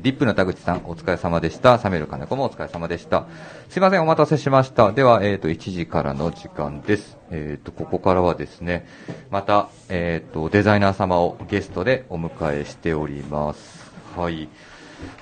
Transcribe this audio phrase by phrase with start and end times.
[0.00, 1.78] ー、ディップの田口さん、お疲れ様でした。
[1.78, 3.26] サメル金子もお疲れ様でした。
[3.68, 4.92] すいません、お待たせしました。
[4.92, 7.18] では、えっ、ー、と、1時からの時間です。
[7.30, 8.86] えっ、ー、と、ここからはですね、
[9.30, 13.92] また、えっ、ー、と、デザイナー様をゲストでお迎えしております。
[14.16, 14.48] はい。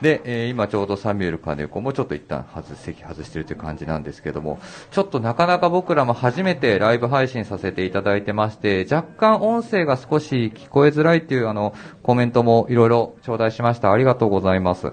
[0.01, 4.61] で、えー、今ちょうどサミュエル金子もちょっと一旦外席外してるという感じなんですけども、
[4.91, 13.93] ちょっとなかなか僕らも初めてライブ配信させていただいてまして、若干音声が少し聞こえづらいっていうあの、コメントもいろいろ頂戴しました。
[13.93, 14.93] ありがとうございます。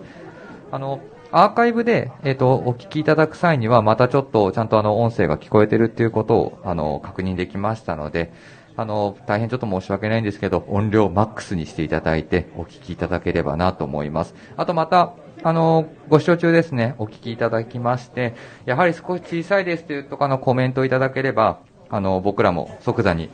[0.72, 1.00] あの、
[1.32, 8.32] アーカイブで、えっ、ー、と、お聞きいただく際には、またちょっと、ちゃんとあの、音声が聞こえてるっていうことを、あの、確認できましたので、
[8.78, 14.36] あの、大変ちょっと申し訳ないんですけど、音量マックスにしていただいて、お聞きいただければなと思います。
[14.58, 23.30] あとまた、あの、ご視聴中ですね、お聞きいただきまして、やはり少し小さいですというとかのコメントをいただければ、あの、僕らも即座に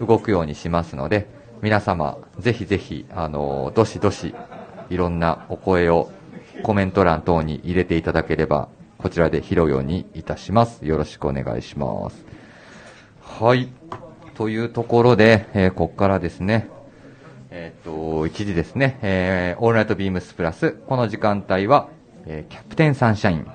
[0.00, 1.26] 動くようにしますので、
[1.62, 4.34] 皆様、ぜひぜひ、あの、どしどし、
[4.90, 6.10] いろんなお声を
[6.62, 10.84] コメント欄等に入れていただければ、こちらで拾うようにいたします。
[10.86, 12.24] よろしくお願いします。
[13.22, 13.68] はい。
[14.36, 16.68] というところで、えー、ここからですね、
[17.50, 21.88] えっ、と、1時ですね、えー、オールナイトビームスプラス、この時間帯は、
[22.26, 23.46] えー、キャプテンサンシャイン、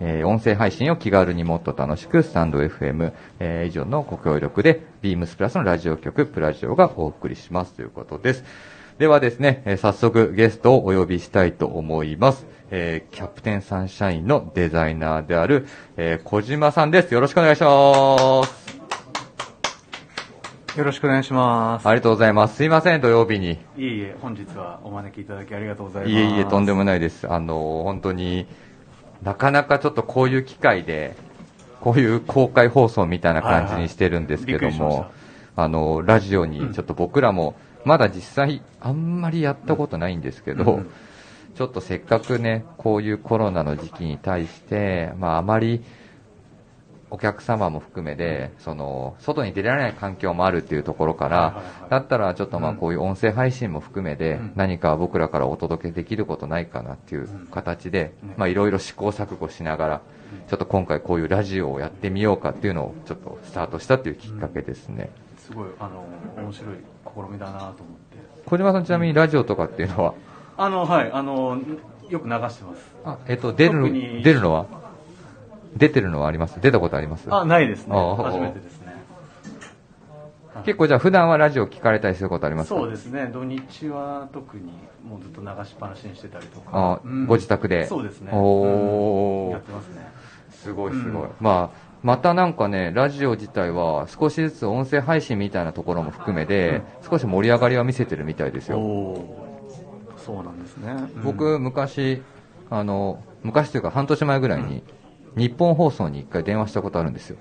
[0.00, 8.44] えー、音声配信を気軽にもっと楽しく、スタンド FM、えー、以上のご協力で、ビームスプラスのラジオ局、プラジオがお送りしますということです。
[8.98, 12.46] ではですね、えー、早速ゲストをお呼びしたいと思います。
[12.70, 15.66] えー、キャプテンサンシャインのデザイナーである、
[15.98, 17.12] えー、小島さんです。
[17.12, 18.61] よろしくお願いします。
[20.76, 21.86] よろしくお願いします。
[21.86, 22.56] ありがとうございます。
[22.56, 23.50] すいません、土曜日に。
[23.50, 26.14] いえいえ、本日はお招きいただきありがとうございます。
[26.14, 27.30] いえいえ、とんでもないです。
[27.30, 28.46] あの、本当に、
[29.22, 31.14] なかなかちょっとこういう機会で、
[31.82, 35.06] こういう公開放送みたいな感じにしてるんですけども、はいはい、
[35.56, 40.90] あの、ラジオにちょっと僕らも、まだ実際あんまりやったことないんですけど、うん、
[41.54, 45.84] ちょっとせっかくね、こういうコロナの時期に対して、まああまり、
[47.12, 60.00] お客様も含めで、その、外に出られない環境もあるっていうところから、だったらちょっとまあこういう音声配信も含めで、何か僕らからお届けできることないかなっていう形で、まあいろいろ試行錯誤しながら、
[60.48, 65.10] ちょっと今回こういうラジオをやってみようかっていうのをちょっとスタートしたっていうきっかけですね。
[65.36, 66.06] すごい、あの、
[66.42, 67.82] 面白い試みだなと思って。
[68.46, 70.14] 小島さんちなみにラジオとかっていうのは？
[70.56, 71.60] あの、はい、あの、
[72.08, 72.96] よく流してます。
[73.04, 73.92] あ、えっと、出る、
[74.22, 74.80] 出るのは？
[75.76, 76.60] 出てるのはあります？
[76.60, 77.26] 出たことあります？
[77.32, 77.94] あ、ないですね。
[77.94, 78.92] 初めてですね。
[80.64, 82.76] 結構じゃあ普段はラジオ聞かれたりすることありますか？
[82.80, 83.30] そうですね。
[83.32, 84.72] 土日は特に
[85.02, 86.70] もうずっと流しっぱなしにしてたりとか。
[86.72, 87.86] あ、うん、ご自宅で？
[87.86, 88.30] そうですね。
[88.32, 90.06] おー、うん、やってますね。
[90.50, 91.22] すごいすごい。
[91.24, 98.76] うん、まあ、またなんかね、ラジオ自体は少しずつ音声配信みたいなところも含めて、少し盛り上がりは見せてるみたいですよ。
[100.18, 100.94] そうなんですね。
[101.24, 102.22] 僕、昔、
[102.70, 104.84] あの、昔というか半年前ぐらいに、
[105.36, 107.36] 日本放送に一回電話したことあるんですよ。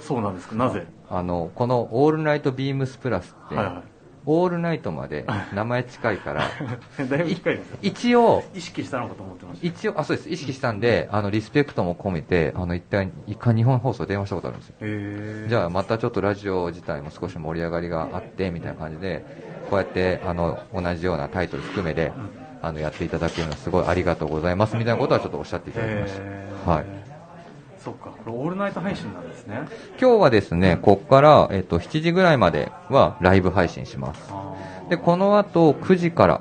[0.00, 0.86] そうなんですか、なぜ？
[1.10, 3.82] あの、このオールナイトビームスプラスって、はいはい、
[4.26, 6.48] オールナイトまで 名前近いから、
[7.08, 9.66] だいぶ近いです一応、意識したのかと思ってました。
[9.66, 10.28] 一応、あ、そうです。
[10.28, 15.48] 意識したんで、あの、リスペクトも込めて、あの、一体、一回日本放送電話したことあるんですよ。
[15.48, 19.24] じゃあ、またちょっとラジオ自体も少し盛り上がりがあって、みたいな感じで、
[19.70, 26.14] こうやって、あの、同じようなタイトル含めで、うんあのやっていただけるのはすごいありがとうございますみたいなことはちょっとおっしゃっていただきまし
[26.64, 26.70] た。
[26.70, 26.84] はい。
[27.78, 29.60] そっか、これオールナイト配信なんですね。
[30.00, 34.32] 今日はですね、ここから、えっと、7時ぐらいまではライブ配信します。
[34.88, 36.40] で、この後9時から、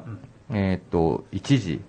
[0.51, 1.81] えっと、1時、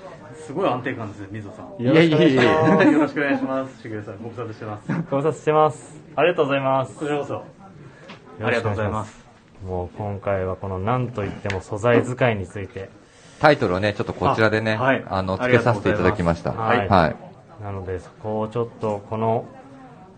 [0.50, 1.80] すごい安定感ですね、みぞさん。
[1.80, 2.42] いやいやいや
[2.90, 3.82] よろしくお願いします。
[3.82, 4.88] しげるさん、ご無沙汰してます。
[5.08, 6.02] ご無沙汰してます。
[6.16, 6.94] ありがとうございます。
[6.96, 7.36] こちらこそ。
[7.36, 9.24] ありがとうございます。
[9.64, 12.90] もう今回はこの何と言っても素材使いについて、
[13.38, 16.68] タイトルをね、ちょっとこちらでね、あはいあの、あ付けさせていただきました。
[16.68, 17.16] ありがとうごはい。
[17.62, 19.44] なのでそこをちょっとこの、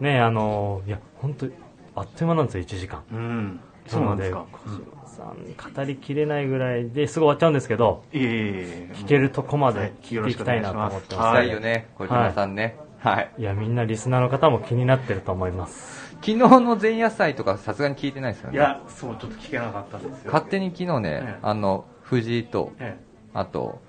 [0.01, 1.47] ね、あの、いや、本当
[1.95, 3.03] あっという間なんですよ、1時間。
[3.13, 4.47] うんそうなんですか
[5.13, 5.37] さん、
[5.75, 11.37] 語りきれないぐらいですぐ終わっちゃうんですけど、いえいえいえ聞けるとこまはいで聞いていきたいなと思ってます。
[11.37, 12.77] はいしたいよね、小島さんね。
[12.99, 13.31] はい。
[13.39, 16.17] いや、みんなリスナーの方も気になってると思います。
[16.23, 18.57] 昨日の前夜祭とかさすがに聞いてないですよね。
[18.57, 22.97] いやそうちょっと聞けなかったんですよ勝手に昨日ね、ええあの、藤井と、え
[23.35, 23.81] あと、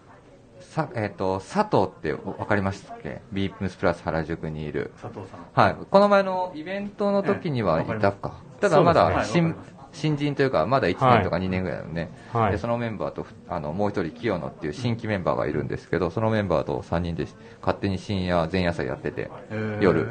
[0.60, 3.22] さ、えっ、と、佐藤ってわかりましたっけ？
[3.32, 4.92] ビームスプラス原宿にいる。
[4.98, 5.76] え佐藤さんはい。
[5.92, 8.42] この前のイベントの時にはいたか。
[8.60, 9.56] ただまだ新、は
[9.94, 12.10] 新人というか、まだ1年とか2年ぐらいだよね。
[12.32, 17.28] はいで、そのメンバーと、あの、もう一人、清野っていう新規メンバーがいるんですけど、そのメンバーと3人で
[17.62, 19.32] 勝手に深夜前夜祭やってて、
[19.80, 20.08] 夜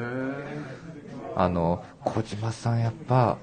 [1.37, 3.39] あの、小島さんやっぱ、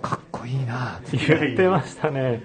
[0.00, 2.42] かっこいいなって言ってましたね。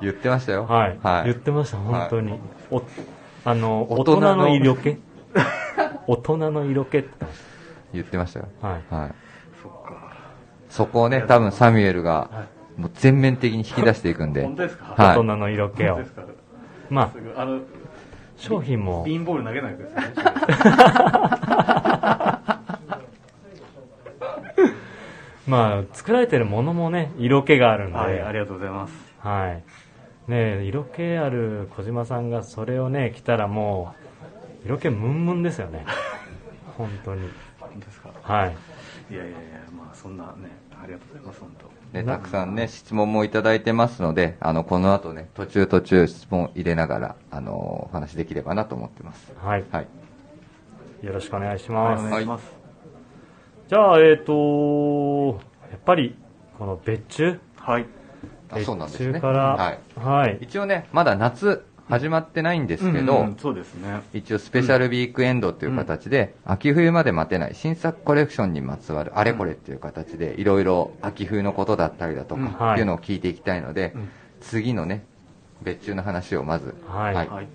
[0.00, 0.64] 言ってましたよ。
[0.64, 0.98] はい。
[1.02, 1.24] はい。
[1.24, 2.40] 言ってました、本当に。
[2.70, 2.82] お
[3.44, 4.96] あの、大大人の人の色気？
[6.06, 7.08] 大人の色気って
[7.92, 8.46] 言ってましたよ。
[8.62, 8.94] はい。
[8.94, 9.27] はい。
[10.68, 14.44] そこをね、多分サミュエルがは、もう全面的に引き出していくんで。
[14.44, 14.94] 本当ですか？
[14.96, 16.08] はい大人の色気を本当で。
[16.08, 16.22] すか？
[16.90, 17.60] まあす、ぐあの
[18.36, 20.14] 商品も、ビーンボール投げないでくださいね
[25.46, 29.62] まあ、作られてるものもね、色気があるんで、はいありがとうございますはい。
[30.30, 33.94] ねえ色気ある小島さんがそれをね、着たらも
[34.62, 35.86] う、色気ムンムンですよね。
[36.76, 37.28] 本当に。
[37.58, 38.10] 本当ですか？
[38.22, 38.56] はい。
[39.10, 39.57] いやいやいやまあ
[40.08, 40.32] そんなね
[40.82, 41.68] ありがとうございます本当
[41.98, 49.32] ね、たくさんね、質問もいただいてますので、あの、この後ね、途中途中質問入れながら、あの、お話できればなと思ってます。
[49.42, 49.64] はい。
[49.70, 49.86] はい。
[51.06, 52.06] よろしくお願いしはいます。
[52.06, 52.44] お願いします
[53.68, 55.40] じゃあ、えっ、と、
[55.70, 56.14] やっぱり、
[56.58, 57.40] この別注？
[57.56, 57.86] はい
[58.50, 59.06] あそうなんですね。
[59.06, 59.78] 別注から、はい。
[59.98, 60.38] はい。
[60.42, 64.02] 一応ね、まだ夏始まってないんですけど、うんうんそうですね。
[64.12, 72.48] 一応スペシャルウィークエンドという形で、秋冬まで待てない新作コレクションにまつわるあれこれっていう形で、いろいろ秋冬のことだったりだとうん。
[72.48, 72.74] か、はい。
[72.74, 74.08] っていうのを聞いていきたいので、うん。
[74.40, 75.04] 次のね、
[75.62, 77.14] 別注の話をまず、はい。
[77.14, 77.28] はい。
[77.28, 77.48] はい。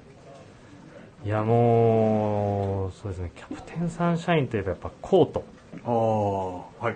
[1.25, 5.43] いや、もう、そうですね、キャプテンサンシャインといえばやっぱコート。
[5.85, 5.89] あ
[6.81, 6.95] あはい。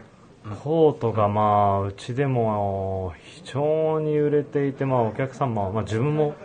[0.63, 1.41] コートがま
[1.75, 6.35] あ、うちでも非常に売れていて、まあお客様、まあ自分も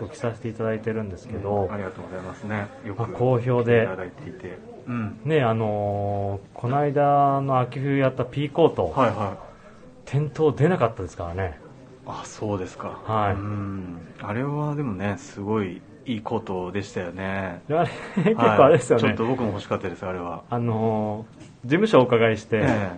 [0.00, 2.66] 結構着させていただいてるんですけど、ありがとうございますね。
[2.86, 4.58] よくまあ好評でいただいていて。
[4.86, 5.20] うん。
[5.24, 9.50] ね、あのーこの間の秋冬やった P コート、はいはい。
[10.04, 11.58] 店頭出なかったですからね。
[12.06, 12.88] あそうですか。
[13.04, 13.34] はい。
[13.34, 13.98] うん。
[14.22, 17.60] あれはでもねすごいいいコートでしたよね。
[17.70, 19.08] あれ、結構あれですよね。
[19.08, 20.42] はいちょっと僕も欲しかったですあれは。
[20.50, 22.90] あのー事務所をお伺いして、え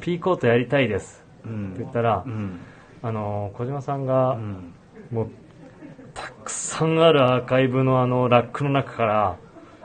[0.00, 1.48] P コートやりたいですって
[1.78, 2.58] 言っんたら、うん。
[3.02, 4.72] あのー小島さんうが、ん。
[5.10, 5.28] もう、
[6.76, 9.36] さんあるアーカイブのあのラックの中から、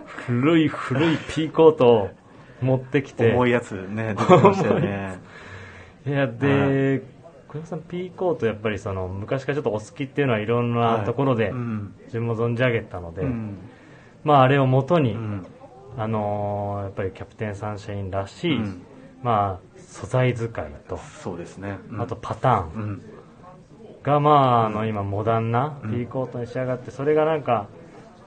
[0.05, 2.09] 古い古い P コートを
[2.61, 5.19] 持ってきて、重いやつね出てきましたよね。
[6.05, 7.01] いや、で、
[7.47, 11.93] 小島さん P コートやっぱりその、昔からちょっとお好きっていうのはいろんなところで、うん。
[12.07, 13.57] 自分も存じ上げたので、うん。
[14.25, 15.45] まああれを元に、うん。
[15.97, 18.81] あのーやっぱりキャプテンサンシャインらしい、うん。
[19.23, 21.77] まあ素材使いと、そうですね。
[21.89, 22.01] うん。
[22.01, 22.69] あとパターン。
[22.75, 23.01] うん
[24.03, 25.91] が、まあ、あの今モダンなうん。
[25.91, 27.67] P コートに仕上がって、それがなんか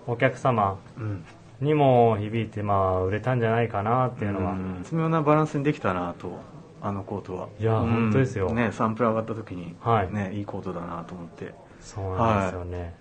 [0.06, 1.24] お客様うん。
[1.60, 4.78] にも響いて、まあ売れたんじゃないかなっていうのは、ん。
[4.82, 6.40] 絶妙なバランスにできたなと
[6.82, 7.48] あのコートは。
[7.58, 8.50] いや本当ですよ。
[8.52, 10.12] ねサンプラー上がった時にはい。
[10.12, 11.54] ねいいコートだなと思って。
[11.80, 12.94] そうなんですよね。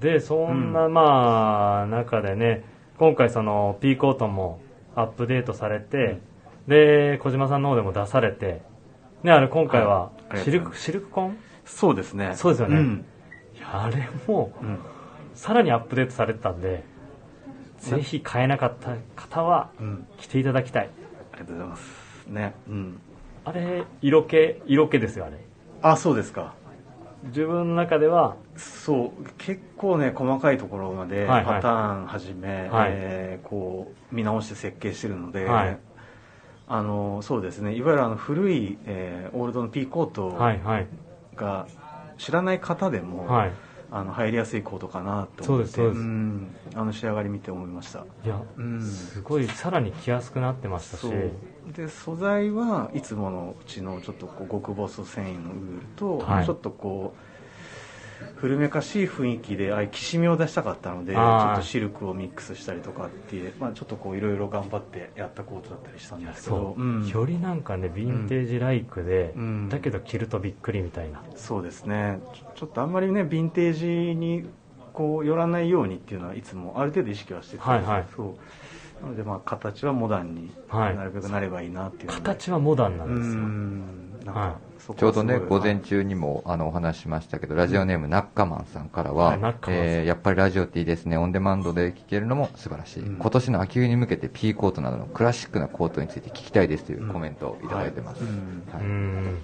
[0.00, 2.64] で、そんな、まあ、中でね、
[2.98, 4.60] 今回その P コートも
[4.94, 6.20] アップデートされて、
[6.68, 8.62] で、小島さんの方でも出されて、
[9.22, 10.10] ね、あれ今回は
[10.42, 12.32] シルク、シルクコンそうですね。
[12.36, 12.76] そうですよね。
[12.80, 13.04] ん。
[13.56, 14.78] いやあれも、うん。
[15.34, 16.84] さらにアップデートされてたんで、
[17.78, 20.06] ぜひ買えなかった方はうん。
[20.18, 20.90] 着ていただきたい。
[21.32, 22.26] ありがとうございます。
[22.26, 22.54] ね。
[22.68, 23.00] うん。
[23.44, 25.38] あれ、色気、色気ですよ、あれ。
[25.82, 26.54] あそうですか。
[27.24, 31.54] 自分の中では、そう結構ね細かいところまではいはい。
[31.56, 32.90] パターンはじめ、はい。
[32.92, 35.78] えーこう見直して設計してるので、はい。
[36.66, 37.74] あのそうですね。
[37.74, 40.86] いわゆるあの古い、えーオールドの P コートはいはい。
[41.34, 41.66] が
[42.18, 43.52] 知らない方でも、はい。
[43.90, 46.00] あの入りやすいコートかなと思ってそうです
[46.74, 48.04] あの仕上がり見て思いました。
[48.24, 48.82] いや、うん。
[48.82, 51.06] すごい、さらに着やすくなってましたし、
[51.76, 56.44] で素材はいつものうちのちょっとこう極細繊維のウールと、はい。
[56.44, 57.14] ちょっとこ
[58.36, 67.06] 古めかしい雰囲気でああいうきしみを出したかったのでちょっとシルクをミックスしたりとかっていう、まあ、ちょっとこういろいろ頑張ってやったコートだったりしたんですけどそう、うん。
[67.06, 69.68] よりなんかねヴィンテージライクで、うん。
[69.68, 71.22] だけど着るとびっくりみたいな。
[71.34, 72.20] そうですね。
[72.54, 74.44] ちょっとあんまりねヴィンテージに
[74.92, 78.06] こう寄らないようにっていうのはいつもある程度意識はしてて、はいはい。
[78.14, 78.24] そ
[79.02, 79.04] う。
[79.04, 80.96] なのでまあ形はモダンにはい。
[80.96, 84.24] なるべくなればいいなっていうので、形はモダンなうんですよ、ん。
[84.24, 84.60] なんか
[84.92, 89.38] ちょうどね、午前中にもあのお話ししましたけど、ラジオネームナッカマンさんからは、
[89.68, 93.02] えーやっぱりラジオっていいですね、オンデマンドで聴けるのも素晴らしい。
[93.02, 93.16] うん。
[93.16, 98.22] 今年の秋冬に向けて P コートなどのクラシックなコートについて聞きたいですというコメントをいただいてます。
[98.22, 98.62] うん。
[98.70, 99.38] はうーん。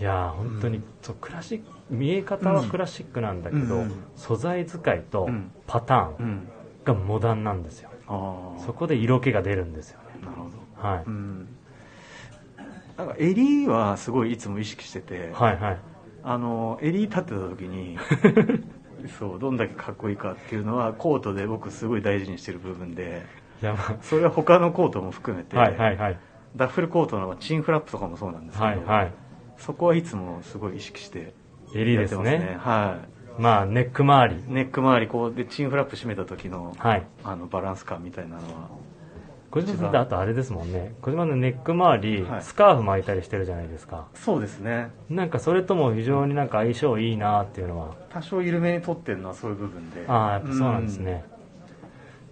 [0.00, 3.92] いやー本当に、そうクラシック見え方はクラシックなんだけど、うん。
[4.16, 5.50] 素材使いとうん。
[5.66, 6.48] パターンうん。
[6.84, 7.90] がモダンなんですよ。
[8.08, 10.26] ああそこで色気が出るんですよね。
[10.26, 10.48] なるほ
[10.82, 10.88] ど。
[10.88, 11.48] はい、うん
[12.96, 15.78] なんか襟はすごいいつも意識してて、はいはい。
[16.22, 17.98] あの襟立てた時に
[19.18, 23.24] そうどんだけかっこいいかっていうのはコートで僕すごい大事にしてる部分で
[23.62, 26.18] いやまそれは他のコートも含めて、あはいはいはい。
[26.56, 29.12] ダッフルコートのチンフラップとかもそうなんですけど、はいはい。
[29.58, 31.34] そこはいつもすごい意識して
[31.74, 32.50] 襟ですやってますね。
[32.52, 32.98] ねは
[33.38, 34.40] まあネック周り。
[34.40, 37.06] いネック周りこうでチンフラップ締めた時のはい。
[37.24, 38.68] あのバランス感みたいなのは
[39.50, 40.94] 小島さんってあとあれですもんね。
[41.02, 42.42] 小島のネック周り、はい。
[42.42, 44.06] スカーフ巻いたりしてるじゃないですか。
[44.14, 44.90] そうですね。
[45.08, 47.94] なんかそれとも非常になんか相性いいなっていうのは。
[48.10, 50.04] 多少緩めに取ってるのはそういう部分で。
[50.08, 51.24] ああやっぱそうなんですね、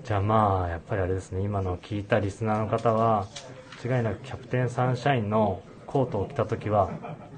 [0.02, 1.40] じゃあまあやっぱりあれですね。
[1.40, 3.26] 今の聞いたリスナーの方は
[3.84, 6.90] 間違いなくキャプテンサンシャインのコートを着た時は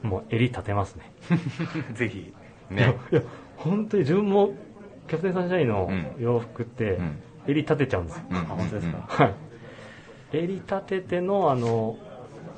[0.02, 1.12] もう襟立てますね。
[1.88, 2.32] う んぜひ
[2.70, 2.98] ね。
[3.12, 3.22] いや
[3.56, 4.54] 本当に自分も
[5.06, 6.22] キャプテンサンシャインのうん。
[6.22, 7.20] 洋服ってうん。
[7.46, 8.36] 襟立てちゃうんですよ、うん。
[8.38, 9.34] あ本当ですか、はい
[10.32, 11.98] 襟立ててのあの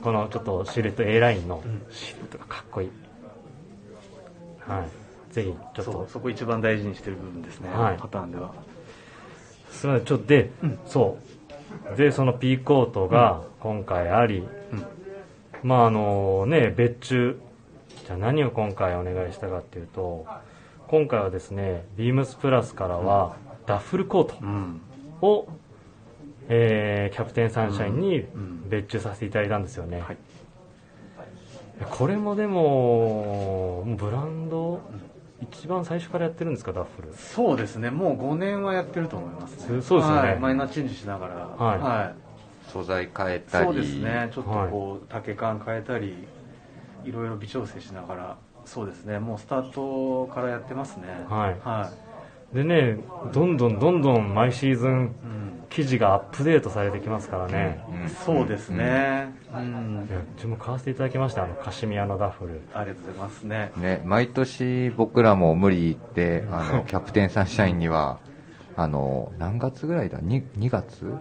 [0.02, 1.82] このちょっとシルエット A ラインのうん。
[1.90, 2.90] シルエットがかっこいい、
[4.60, 5.34] はい。
[5.34, 6.08] ぜひちょっと。
[6.10, 7.96] そこ一番大事にしてる部分ですね、はい。
[7.98, 8.52] パターンでは。
[9.70, 10.06] すみません。
[10.06, 10.78] ちょっとで、うん。
[10.86, 11.18] そ
[11.92, 11.96] う。
[11.96, 14.48] でその P コートが今回あり、うん。
[15.62, 17.40] まああのね別注。
[18.06, 20.24] じゃあ何を今回お願いしたかっていうと
[20.86, 24.80] 今回はですねビームスプラスからはダッフルコートうん。
[25.20, 25.46] を、
[26.48, 28.68] えーキャプテンサンシャインにうん。
[28.68, 30.16] 別注させていただいたんですよね、はい。
[31.90, 34.80] これもでもブランド
[35.40, 37.14] 一番最初からやってるんですかダッフル。
[37.14, 37.90] そうですね。
[37.90, 39.66] もう5年はやってると思いますね。
[39.66, 40.28] そうですよね。
[40.28, 40.38] はい。
[40.38, 41.34] マイナーチェンジしながら。
[41.34, 42.70] はい。
[42.70, 43.64] 素材変えたり。
[43.66, 44.30] そうですね。
[44.32, 46.26] ちょっとこう丈感変えたり
[47.04, 48.36] いろいろ微調整しながら。
[48.64, 49.18] そうですね。
[49.18, 51.04] もうスタートからやってますね。
[51.28, 51.56] はい。
[51.60, 51.90] は
[52.52, 52.98] でね
[53.32, 55.48] どんどんどんどん毎シーズンい、うん。
[55.68, 58.70] 記事がアップデートされてきますからね、うんそうです。
[58.70, 59.34] ね。
[59.54, 60.06] うん。
[60.08, 62.62] いや自分も買わせていただきましたあのカシミヤのダッフル。
[62.74, 63.72] ありがとうございますね。
[63.76, 68.18] ね、毎年僕らも無理言って、あの、 キャプテンサンシャインには、
[68.76, 71.12] あの、何月ぐらいだ ?2、2月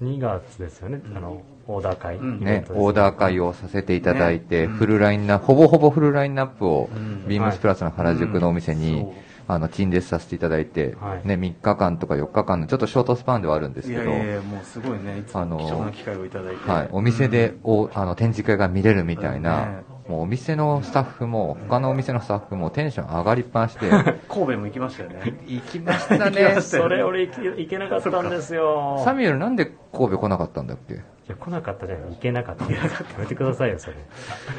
[0.00, 4.64] ？2月ですよね、あのオーダー会、ね、トですオーダー会をさせていただいて、ね。
[4.66, 4.72] うん。
[4.74, 11.26] フルラインナ、ほぼほぼフルラインナップをうん、ビームスプラスの原宿のお店に、そうあの、陳列させていただいて、はい。
[11.26, 17.58] ね、3日間とか4日間のちょっとショートスパンではあるんですけど、いやいやもうすごいねいつあのも貴重な機会をいただいて、はい、お店でうん。
[17.64, 19.98] お、あの展示会が見れるみたいな、ね。
[20.06, 23.90] もうお店のスタッフも、他のお店のスタッフもテンション上がりっぱなしで、
[24.28, 25.34] 神戸も行きましたよね。
[25.46, 26.54] 行きましたね。
[26.54, 26.60] ま。
[26.60, 29.00] したよそれ俺行け行けなかったんですよ。
[29.04, 30.94] サミュエルなんで神戸来なかったんだっけ？
[30.94, 32.64] いや来なかったじゃない行けなかった。
[32.70, 32.80] や
[33.18, 33.96] めてくださいよそれ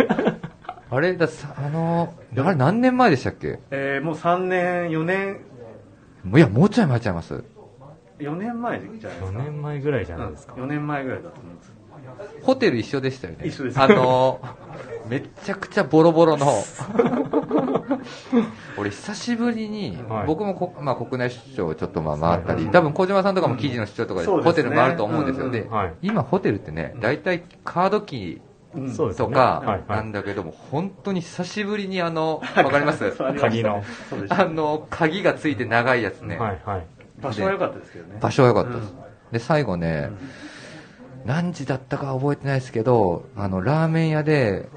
[0.91, 3.59] あれだ、さあの、あれ何年前でしたっけ？
[3.71, 5.37] えーもう3年4年。
[6.35, 7.43] いや、もうちょい前ちゃいます。
[8.19, 11.73] 4年前じゃないです4か年前ぐらいじゃないですか、4年前ぐらいだと思います。
[12.41, 13.47] ホテル一緒でしたよね。
[13.47, 13.79] 一緒です。
[13.79, 14.39] あの、
[15.07, 16.47] めっちゃくちゃボロボロの、
[18.77, 20.27] 俺久しぶりに、はい。
[20.27, 22.71] 僕もこ、まあ、国内出張ちょっとまあ回ったり、はい。
[22.71, 25.45] 多分小島さんとかも記事の出張とかでホテルもあると思うんですよ。
[25.45, 25.71] うんでうん。
[25.71, 25.93] はい。
[26.01, 33.11] 今ホテルってね、大体カードキうんーとそうですよねはいかはないんだけども、本当に久しぶりにあの、わかります？
[33.39, 33.83] 鍵の
[34.29, 36.37] あの、鍵がついて長いやつね。
[36.37, 36.85] はいはい。
[37.21, 38.19] 場所は良かったですけどね。
[38.21, 38.93] 場所は良かったです。
[38.93, 38.97] うん。
[39.31, 40.09] で、最後ね、
[41.25, 44.69] 何時だったか覚えてないですけど、あの、ラーメン屋で、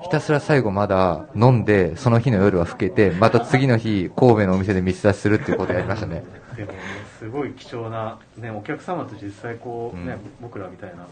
[0.00, 6.22] ひたすら最後まだ飲んで、その日の夜は更けて、また次の日、神戸のお店で密冊するっていうことをやりましたね。
[6.56, 6.78] でもね
[7.18, 10.20] すごい貴重な、ね、お客様と実際こう、ねうん。
[10.40, 11.08] 僕らみたいな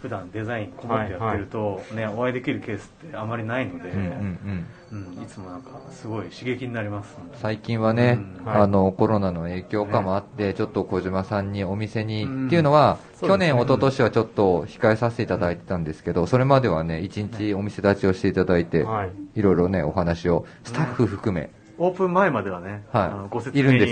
[0.00, 4.66] 普段デザインこもってやってると、ね、お会いできるケースってあまりないので、うんうんうん。
[4.92, 8.46] うんいつもなんかすごい刺激になります最近はね、うん。
[8.46, 8.62] はい。
[8.62, 12.46] あの、コロナの影響かもあって、ちょっと小島さんにお店に、うん。
[12.46, 13.28] っていうのは、ね。
[13.28, 19.10] 去年、一昨年はちょっと控えさせていただいてたんですけど、それまではね、一日お店立ちをしていただいて、はい。
[19.38, 21.50] いろいろね、お話を、スタッフ含め、
[21.82, 23.02] オープン前まではね、はい。
[23.04, 23.86] あのご説明に、ね、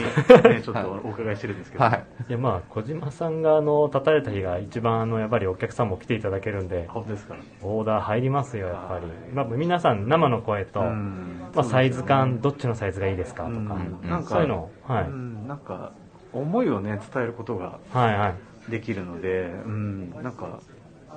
[0.63, 2.05] ちょっとお伺いしてるんですけど、はい。
[2.29, 7.35] いやまあ小島さんがあの立たれた日が一番あのやっぱりお客さんも来ていただけるんで本当ですか？
[7.35, 9.15] ら、オーダー入りますよやっぱり、はい。
[9.33, 11.41] まあ、皆さん生の声と、うん。
[11.55, 13.57] まあ、サイズ感どっちのサイズがいいですかとか、
[14.07, 15.93] なんかそういうのはい、うんなんか
[16.35, 18.35] 思いをね伝えることがはいはい。
[18.71, 20.61] できるので、うん、なんか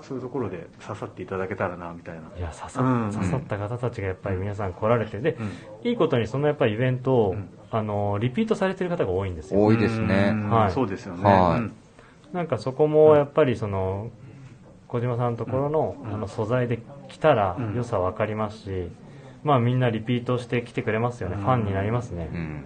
[0.02, 2.22] そういうところで刺さっていただけたらなみたいな。
[2.38, 5.90] いや刺さ,、うん刺さった方たちがやっぱり皆さん来られてで、うん。
[5.90, 7.50] いいことにそのやっぱりイベントを、うん。
[7.74, 9.64] あのリピートされてる方が多いんですよ。
[9.64, 10.32] 多いですね。
[10.34, 10.50] うん。
[10.50, 10.72] はい。
[10.72, 11.24] そうですよね。
[11.24, 11.60] はい。
[11.60, 11.74] うん。
[12.34, 14.10] なんかそこもやっぱりその
[14.88, 16.14] 小島さんのところの,、うん。
[16.14, 17.76] あの素材で来たらうん。
[17.76, 18.90] 良さ分かりますし、
[19.44, 21.44] まあみんなリピートして来てくれますよね、うん。
[21.44, 22.66] ファンになりますね、うん。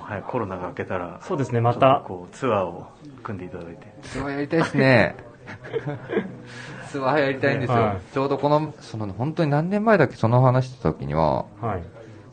[0.00, 2.02] はい、コロナが明けたら、そうですねまた。
[2.06, 2.86] こうツアーを
[3.22, 3.86] 組んでいただいて。
[4.02, 5.16] ツアーやりたいですね。
[6.90, 7.76] ツアーやりたいんですよ。
[7.76, 8.12] はい。
[8.12, 11.82] ちょうどこの、その、本当に何年前だっけ、その話した時には、はい。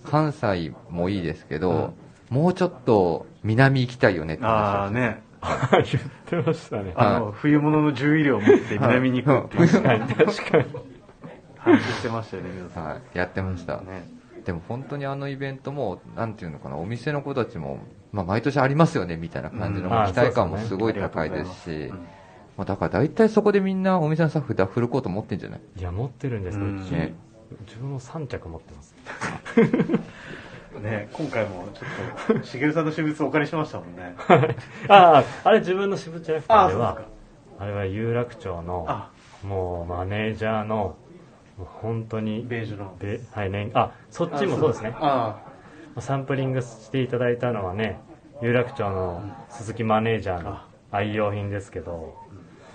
[0.03, 1.93] 関西もいいですけど、
[2.29, 4.55] もうちょっと南行きたいよねって話を。
[4.55, 5.21] ああね、
[5.71, 5.83] 言っ
[6.25, 6.93] てましたね。
[6.95, 10.65] あの、冬物の重衣料を持って南に行くっていう確かに確かに
[11.57, 12.85] 話してましたよね、皆さん。
[12.85, 13.77] はい、やってました。
[13.77, 14.07] ね。
[14.45, 17.79] でも本当にあのイベントも、なんていうのかな、お店の子たちも、
[18.11, 20.05] まあ毎年ありますよね、みたいな感じのうん。
[20.11, 21.71] 期待感もすごい高いですし。
[21.71, 21.99] うん、
[22.57, 25.61] まあだから大体そこでみんなお店のスタッフダッフルコート持ってんじゃない？
[25.77, 26.65] いや持ってるんですよ。
[26.65, 26.81] うん。
[26.81, 27.13] うちね。
[27.67, 28.95] 自分も3着持ってます。
[30.81, 34.15] ね、今回もちょっと、しげるさんの私物お借りしましたもんね。
[34.87, 37.01] あああれ自分の私物じゃなくてああれは。
[37.59, 39.11] あれは有楽町のあ、
[39.43, 40.95] もうマネージャーの
[41.57, 42.97] もう本当にベージュの。
[42.99, 44.95] で、はいね、あそっちもそうですね。
[44.99, 45.41] あ
[45.99, 47.99] サンプリングしていただいたのはね
[48.41, 50.57] 有楽町の鈴木マネージャーの
[50.91, 52.22] 愛用品ですけどあ、あ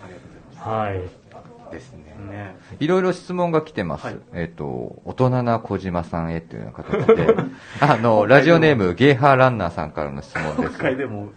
[0.09, 1.29] りがとうございはい。
[1.71, 2.57] ですね。
[2.81, 4.07] いろいろ質問が来てます。
[4.07, 4.17] はい。
[4.33, 4.65] えっ、と、
[5.05, 7.37] 大人な小島さんへというような形で、
[7.81, 10.79] あの、ラジオネーム、ゲーハーランナーさんからの質問で今す。
[10.79, 11.29] 回でも、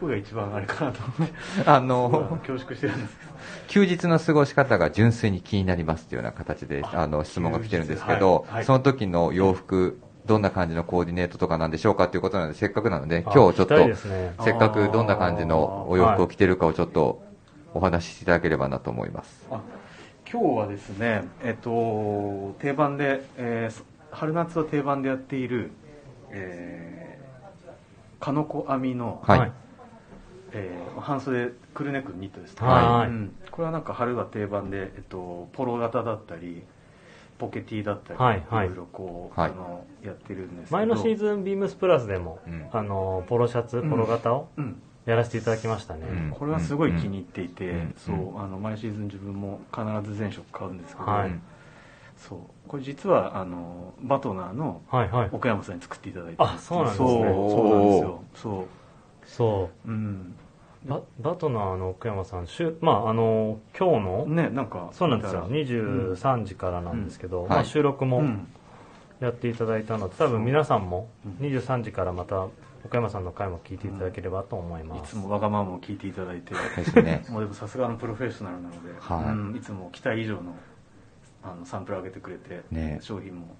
[0.00, 1.34] 僕が一番あれかなと思って、
[1.66, 3.30] あの、恐縮してるんですけど。
[3.68, 8.64] 休日の過ごし方が純粋に気になりますというような形で、あの、質問が来てるんですけど、はいはい。
[8.64, 13.94] その時の洋服、どんな感じのコーディネートとかなんでしょうかということなので、せっかくなので、あ今日ちょっとね。
[14.40, 17.22] せっかくどんな感じのお洋服を着てるかをちょっと
[17.74, 19.46] お話しいただければなと思います。
[19.50, 19.60] あ
[20.30, 25.70] 今日はですね、えっと、定番で、えー春夏は定番でやっている、
[26.30, 29.52] えー、かのこ編みの、はい。
[30.52, 33.08] えー半袖クルーネックニットですね、はい。
[33.08, 33.34] うん。
[33.52, 36.62] これはなんか春が定番で、えっと、ポロ型だったり
[37.38, 38.66] ポケティだったり、はいはい。
[38.66, 39.50] ろいろこう、はい。
[39.52, 40.76] あのやってるんですけど。
[40.76, 42.66] 前のシーズンビームスプラスでも、うん。
[42.72, 46.30] あのポロシャツポロ型をうんやらせていただきましたね、うん。
[46.30, 47.94] これはすごい気に入っていて、うん。
[47.96, 48.42] そううん。
[48.42, 51.30] あの毎シーズン自分も必ず全色買うんですけど、はい。
[52.16, 52.38] そう。
[52.68, 55.28] これ実はあのバトナーのはいはい。
[55.32, 57.08] 岡山さんに作っていただいてあそうなんですね。
[57.08, 58.24] そうそうなんですよ。
[58.34, 58.66] そ
[59.24, 59.88] そう。
[59.88, 60.34] うん。
[60.84, 65.46] ババトナーの奥山さんしゅまああの今日の、ねなんかそうなんですよ。
[65.50, 67.48] 見23時からなんですけど、ん。
[67.48, 67.66] まあ、はい。
[67.66, 68.22] 収録も
[69.20, 71.08] やっていただいたので多分皆さんも
[71.40, 71.46] うん。
[71.46, 72.48] 23時からまた
[72.84, 76.54] 岡山さんの回も聞いていただければと思いいます、つもわがままを聞いていただいて。
[76.54, 77.24] ですね。
[77.28, 79.34] もうでもさすがのプロフェッショナルなので、はい。
[79.34, 80.54] うん、いつも期待以上の
[81.42, 82.98] あのサンプル上げてくれて、ね。
[83.02, 83.54] 商品も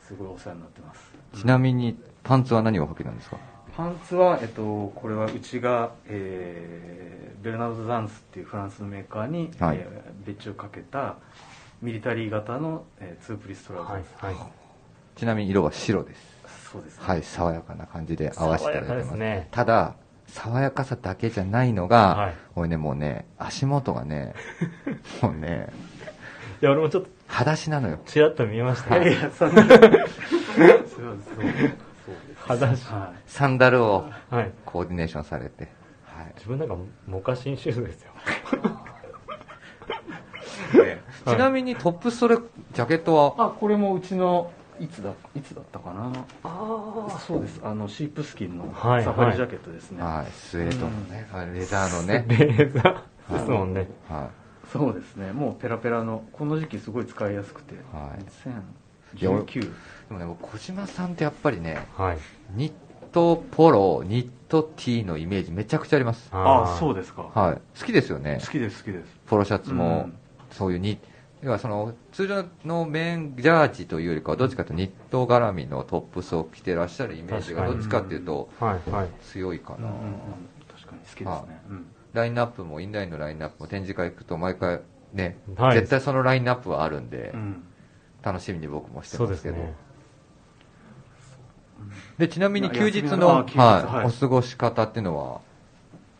[0.00, 1.12] すごいお世話になってます。
[1.34, 3.38] ちなみに、パンツは何を履きなんですか？
[3.76, 9.76] パンツは、えっと、これはうちが、えーベルナード・ザンスっていうフランスのメーカーに、はい。
[9.78, 11.16] えー別注をかけた
[11.80, 14.34] ミリタリー型の、えーツープリストラウザーはいです、はい
[15.14, 16.37] ちなみに色は白です。
[16.70, 18.96] そうですね、はい、爽やかな感じで合わせていただいて爽やかま。
[18.96, 19.48] ですすね。
[19.50, 19.94] ただ、
[20.26, 22.34] 爽やかさだけじゃないのが、はい。
[22.54, 24.34] これね、もうね、足元がね、
[25.22, 25.68] もうね、
[26.60, 27.98] いや俺もちょっと裸足なのよ。
[28.04, 28.96] ちらっと見えました。
[28.96, 29.06] い。
[29.06, 29.62] やいねやそんな。
[29.62, 31.76] そうそうそうです
[32.40, 32.84] 裸足。
[32.86, 34.52] はサンダルをはい。
[34.64, 35.68] コーディネーションされて。
[36.04, 36.32] はい。
[36.36, 36.76] 自分なんか
[37.06, 38.12] モカシンシューズですよ。
[41.26, 46.12] ちなみにトップストレ、ジャケットは、あこれもうちのいつだいつだったかな？
[46.44, 47.60] あそうです。
[47.62, 53.88] あのシープスキンのはいサファリジャケットですね、はい、スウェードのね、レザーのね、レーザーですもんね。
[54.08, 54.30] は
[54.72, 55.32] そうですね。
[55.32, 59.16] もうペラペラのこの時期すごい使いやすくて、はい。
[59.16, 59.62] 2019い。
[59.62, 59.68] で
[60.10, 62.18] もね、小島さんってやっぱりね、はい。
[62.54, 62.72] ニッ
[63.10, 66.28] トポロ、ニット T のイメージめちゃくちゃあります。
[66.32, 67.60] ああそうでですか、はい。
[67.78, 68.38] 好きですよね。
[68.44, 68.50] 好。
[68.50, 69.16] きです好きです。
[69.26, 70.18] ポロシャツも、うん。
[70.50, 70.98] そういうニ
[71.42, 78.48] 要はその通常のメンジャージというよりかはどっちかというとニット絡みのトップスを着てらっしゃるイメージがどっちかっていうと
[79.22, 79.88] 強いかな、
[80.68, 84.80] 確かに好きですね、うんラインナップもインラインのラインナップも展示会行くと毎回
[85.12, 85.78] ね、はい。
[85.78, 87.64] 絶対そのラインナップはあるんで、うん
[88.20, 89.56] 楽しみに僕もしてまけど、
[92.18, 94.06] でちなみに休日の、はい。
[94.06, 95.40] お過ごし方っていうのは、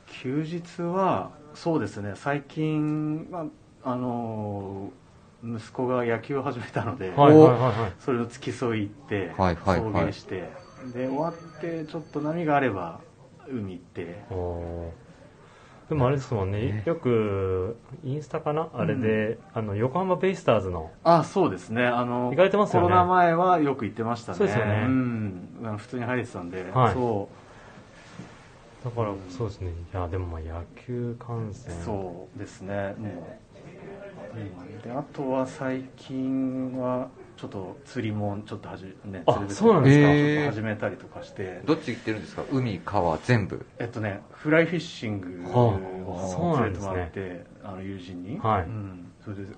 [0.06, 2.12] 休日はそうですね。
[2.14, 3.46] 最近、ま
[3.82, 4.92] あ、あの
[5.44, 7.92] 息子が野球を始めたので、はいはいはいはい。
[8.00, 9.78] それを付き添い行って、はいはいはい。
[9.80, 10.50] 送迎して
[10.92, 13.00] で終わってちょっと波があれば
[13.48, 14.24] 海行って。
[15.88, 20.90] でもあれですもんね、よくインスタかな、あれであの横浜ベイスターズの。
[21.02, 21.86] あそうですね。
[21.86, 22.88] あの行かれてますよね。
[22.88, 24.38] コロナ前はよく行ってましたね。
[24.38, 24.82] そうですよね。
[24.82, 25.48] ん。
[25.62, 26.94] あの普通に入れてたんで、はい。
[26.94, 27.30] そ
[28.84, 29.70] だからそうですね。
[29.70, 31.74] いやでもまあ野球観戦。
[31.74, 32.74] うそうですね。
[32.74, 33.02] もう、うん、
[34.82, 40.06] であとは最近はちょっと釣りもちょっとはじねあ釣れてそうなんですか。
[40.08, 41.62] ちょっと始めたりとかして。
[41.64, 42.44] どっち行ってるんですか？
[42.50, 43.66] 海、川、全部？
[43.78, 46.94] えっとねフライフィッシングはをあそうなんですね。
[46.94, 48.62] 連れてもらってあの友人に、はい。
[48.62, 49.48] うん、それであの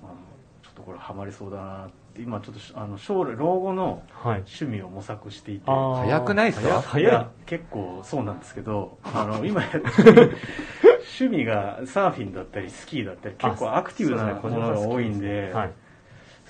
[0.63, 2.01] ちょっとこれハマりそうだなって。
[2.19, 4.39] 今ちょっとしあの将来老後のはい。
[4.41, 5.63] 趣味を模索していて。
[5.67, 5.97] あー。
[6.01, 6.83] 早くないっすか？
[6.83, 10.37] 早い結構そうなんですけどあの今やってる
[11.19, 15.73] 趣味がサーフィンだったりスキーだったり結構アクティブなもが多いんで、はい。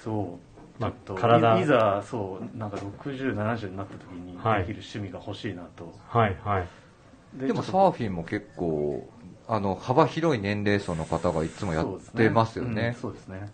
[0.02, 0.38] そ
[0.78, 4.60] うちまあょっと、体いいざそうなんか6070になった時にはい。
[4.60, 7.46] できる趣味が欲しいなと、はいはい。
[7.46, 9.08] でもサーフィンも結構、
[9.46, 12.94] あの、幅広い年齢層の方がいつもとやってますよね。
[12.94, 13.48] うんそうですね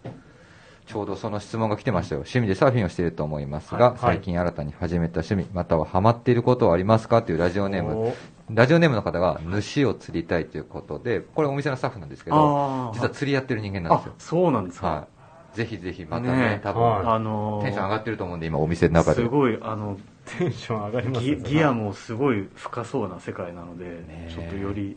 [0.86, 2.20] ちょうどその質問が来てましたよ。
[2.20, 8.14] 趣味でサーフィンをしていると思いますが、はいはい最近新たに始めた趣味、またはハマっていることはありますかというラジオネーム。
[8.50, 14.14] ラジオネームの方が、主を釣りたいということで、これお店のスタッフなんですけど、実は釣りやってる人間なんですあよ。
[14.18, 15.08] そうなんですか、は
[15.54, 15.56] い。
[15.56, 19.22] ぜひぜひまたね、ね多分、はいあのーテンション上がってると思うんで、今お店の中で。
[19.22, 19.96] すごいあの
[20.38, 24.96] テンション上がりますギねギアもすごい深そうな世界なので、ねちょっとより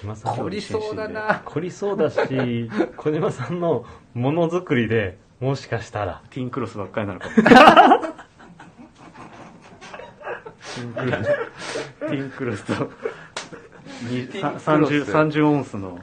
[0.00, 1.42] 島さん凝りそうだな。
[1.44, 5.18] 凝りそうだし小島さんのものづくりで。
[5.40, 12.72] もしかしたらティンクロスばっかりなのかもティンクロスと
[14.10, 15.98] にティンクロスさ30 30オンスの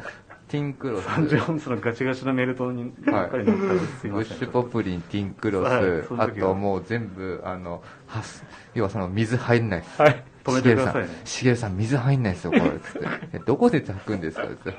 [0.50, 1.06] ティンクロス。
[1.08, 9.84] 30オンスのガチガチなメルトにばっかり乗ったりすいませんブッシュポプリン、ティンクロス、はいあともう全部、あの、はす、要はその水入んない。
[9.98, 11.10] はい止めてくださいね。
[11.10, 12.64] しげるさん、しげるさん水入んないですよ、これ。
[12.64, 13.08] つって。
[13.34, 14.72] えどこで炊くんですかつって。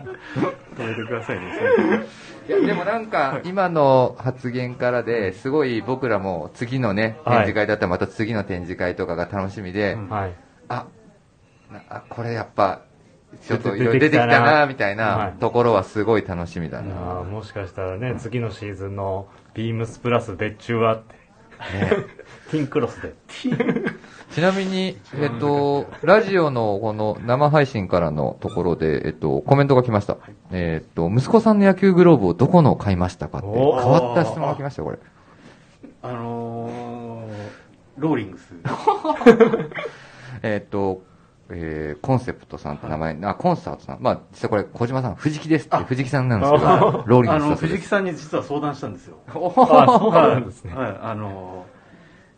[0.76, 1.44] 止めてくださいね
[2.48, 10.34] いや、でもなんか、今の発言からで、すごい僕らも次のね、展示会だったらまた次の展示会とかが楽しみで、うんはい。
[10.68, 10.86] あ、
[11.72, 12.82] なあ、これやっぱ、
[13.42, 15.32] ちょっといろいろ出てきたなみたいはない。
[15.40, 16.94] ところはすごい楽しみだあな。
[17.22, 21.14] ーもしかしたらね次のシーズンのビームスプラス別注はって。
[22.50, 23.14] ティンクロスで
[24.34, 30.16] ちなみに、えっと、ラジオのこの生配信からのところで、えっと、コメントが来ました。
[30.50, 34.98] えっと、息子さんの野球グローブをどこのを買いましたかって、変おわった質問が来ましたよ、これ。
[36.02, 37.30] あのー、
[37.96, 38.52] ローリングス。
[40.42, 41.02] えっと、
[41.50, 43.98] えー、コンセプトさんって名前、あ、コンサートさん。
[44.00, 47.76] まあ、実はこれ、小島さん、藤木ですって、藤木さんなんですけど、ローリンあのグスだそうです。
[47.76, 49.16] 藤木さんに実は相談したんですよ。
[49.32, 50.74] おあそうなんですね。
[50.74, 50.98] はい。
[51.00, 51.73] あのー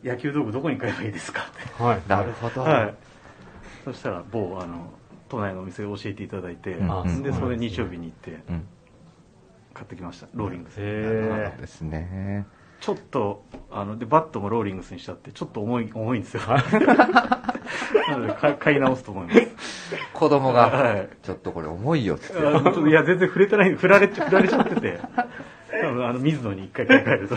[0.07, 1.43] 野球道具どこに買えばいいですか？
[1.43, 2.63] ってはいなるほど。
[2.63, 2.95] はい。
[3.85, 4.93] そしたら某あの
[5.29, 8.67] 都内のお店を教えていただいて、うんでそれ日曜日に行ってうん。
[9.75, 10.27] 買ってきました。
[10.35, 10.77] ローリングス。
[10.79, 12.47] へそうですね。
[12.81, 16.43] ちょっとあのでバットもローリングスにしちゃってちょっと重い重いんですよ。
[18.09, 19.41] なので買い買い直すと思います。
[20.13, 21.09] 子供はが、い。
[21.23, 22.43] ちょっとこれ重いよっつって。
[22.89, 25.01] いや全然触れてない振られちゃ振られちゃってて。
[25.87, 27.37] 多分あの水野に一回買い替えると。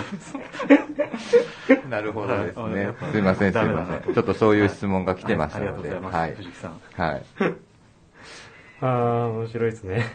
[1.89, 2.93] なるほどですね。
[3.11, 4.13] すいません、すいません。
[4.13, 6.15] ちょっとそういう質問が来てましたはいありがとので、うございます。
[6.15, 6.35] はい。
[6.35, 6.79] 藤木さん。
[6.95, 7.23] はい。
[8.81, 10.05] ああ面白いですね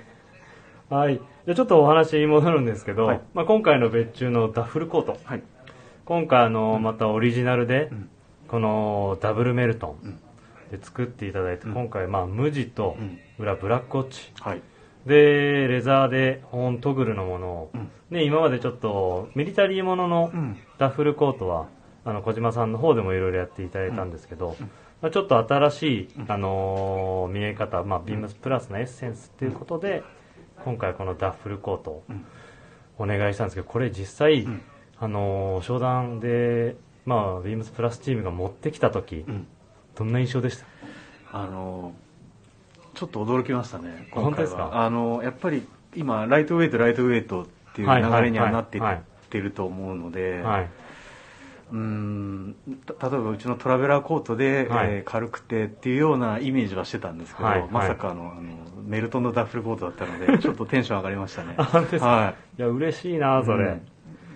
[0.89, 5.43] はいじゃあちょっとお話に戻るんですけど、はいまあ、今回の別注のダッフルコートはい。
[6.07, 8.09] 今回あのまたオリジナルでうん
[8.49, 10.19] このダブルメルトうんン
[10.71, 14.63] で作っていただいてうん今回まあ無地とうん裏ブラックウォッチはい。
[15.07, 17.71] でレザーで保温トグルのものを。
[17.75, 17.91] うん。
[18.11, 20.57] ね今までちょっとミリタリーもののうん。
[20.79, 21.69] ダッフルコートは
[22.05, 24.71] あの小島さんの方でもいろいろやっていただいたんですけど、うん。
[25.03, 26.33] まあ、ちょっと新しい、うん。
[26.33, 30.03] あのー見え方、まあ、ビームスプラスのエッセンスっていうことで、
[30.65, 32.25] 今回このダッフルコートをうん。
[32.97, 34.63] お願いしたんですけどこれ実際、うん。
[34.99, 39.47] あのー商談で、まあ、ビームスプラスチームが持ってきた時、うん。
[39.95, 40.67] どんな印象でした？
[41.33, 41.93] あの
[42.95, 44.71] ちょっと驚きましたね、あ本当ですか？
[44.85, 50.69] あのやっぱり今、ライトウェイト、ライトウェイトっていうはい流れにはなっていはいってると思うので、はい、
[51.73, 52.57] うーん
[52.99, 54.87] た例えばうちのトラベラーコートで、はい。
[54.91, 57.69] えー軽くてっていうようなイメージはしてたんですけど、はい。
[57.71, 58.43] まさかあのあの
[58.87, 61.55] メルトンのダッフルコートだったので、 ちょっとテンション上がりましたね。
[61.57, 62.07] あ本当ですか？
[62.09, 62.63] はい。
[62.63, 63.69] や嬉しいなそれ、う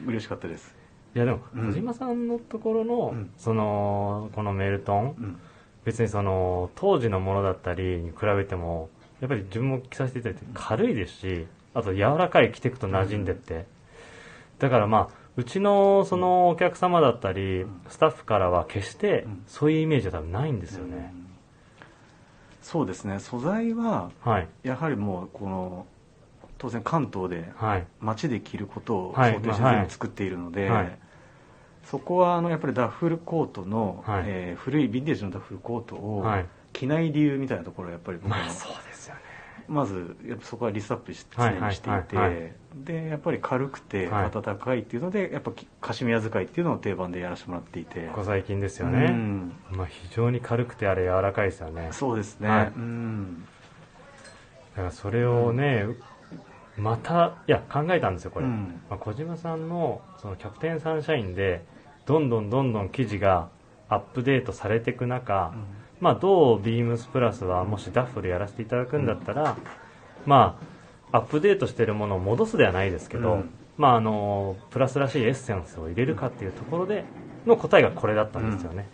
[0.07, 0.09] ん。
[0.09, 0.75] 嬉しかったです。
[1.15, 1.69] いやでもうん。
[1.69, 3.31] 小島さんのところの、うん。
[3.37, 5.39] そのこのメルトンうん
[5.85, 13.67] 別にその当時のものだったりに比べてもやっぱり自分も着させていただいて軽いですしあと柔らかい着ていくと馴染んでって。
[14.59, 19.43] だからまあうちのそのお客様だったりスタッフからは決してうん。
[19.47, 21.27] そういうイメージは多分ないんですよね、うん。
[22.61, 23.21] そうですね。
[23.21, 24.49] 素材ははい。
[24.65, 25.87] やはりもうこの
[26.59, 27.87] 当然関東ではい。
[28.01, 29.35] 街で着ることをはい。
[29.35, 30.99] 想定して作っているので、はい
[31.91, 34.25] そこはあのやっぱりダッフルコートの、はい。
[34.27, 36.47] えー古いヴィンテージのダッフルコートをはい。
[36.73, 39.21] 着ない理由みたいなところはやっぱり僕も、まあそうですよね。
[39.67, 42.53] まずやっぱそこはリストアップしはい常にしていて、はいはいはい
[42.85, 44.31] でやっぱり軽くてはい。
[44.31, 48.07] 暖かいっていうので、やっぱきカシミヤ使いっていうのを定番でやらせてもらっていて。
[48.09, 49.53] ここ最近ですようね、ん。
[49.71, 51.89] まあ、非常に軽くてあれ柔らかいですよね。
[51.93, 52.67] そうですね、はい。
[52.67, 53.45] うん。
[54.77, 55.87] だからそれをね、
[56.77, 58.81] またいや考えたんですよこれ、うん。
[58.89, 61.65] まあ、小島さんのそのキャプテンサンシャインで
[62.09, 63.51] どんどんどんどん記事が
[63.91, 65.53] アップデートされていく中、
[66.01, 69.59] まあ、どうビームスプラスはもしダッフルやらせていただくんだったら、
[70.25, 70.59] ま
[71.13, 73.51] あアップデートしてるものを戻すではないですけど、うん。
[73.77, 77.05] まああのプラスらしいエッセンスを入れるかっていうところで
[77.47, 78.89] の答えがこれだったんですよね、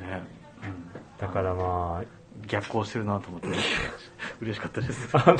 [0.00, 0.22] ね
[0.62, 1.18] うん。
[1.18, 2.02] だからま
[2.46, 3.48] 逆行してるなと思って。
[4.40, 5.08] 嬉しかったです。
[5.16, 5.34] あ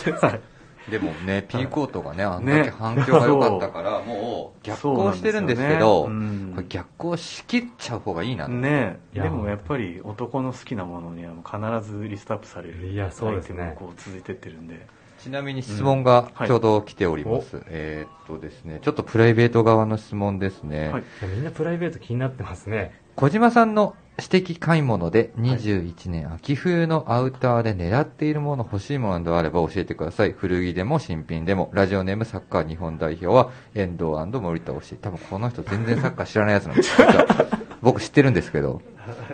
[0.91, 2.65] でもね、 ピーコートがね、あんだね。
[2.65, 6.15] け反響が良かったから、 もう逆行してるんですけど、ね。
[6.15, 6.53] うん。
[6.55, 8.49] これ逆行しきっちゃう方がいいな。
[8.49, 8.99] ね。
[9.13, 13.63] でもやっぱり男の好きなものには必ずリストアップされるいやそうですね。
[13.63, 14.87] アイテムがこう続いてってるんで。
[15.19, 17.61] ちなみに質問がちょうど来ております。
[17.67, 20.91] えーっとですね、ちょっとプライベート側の質問ですね。
[20.91, 21.03] はい。
[21.35, 22.93] みんなプライベート気になってますね。
[23.17, 30.33] 小島さんの私的買い物で21年秋冬のアウターで狙っているもの欲しいものなどあれば教えてください。
[30.33, 31.71] 古着でも新品でも。
[31.73, 34.07] ラジオネームサッカー日本代表は遠藤
[34.41, 34.97] 森田推し。
[34.97, 37.07] 多分この人全然サッカー知らないやつなんですよ。
[37.81, 38.83] 僕知ってるんですけど、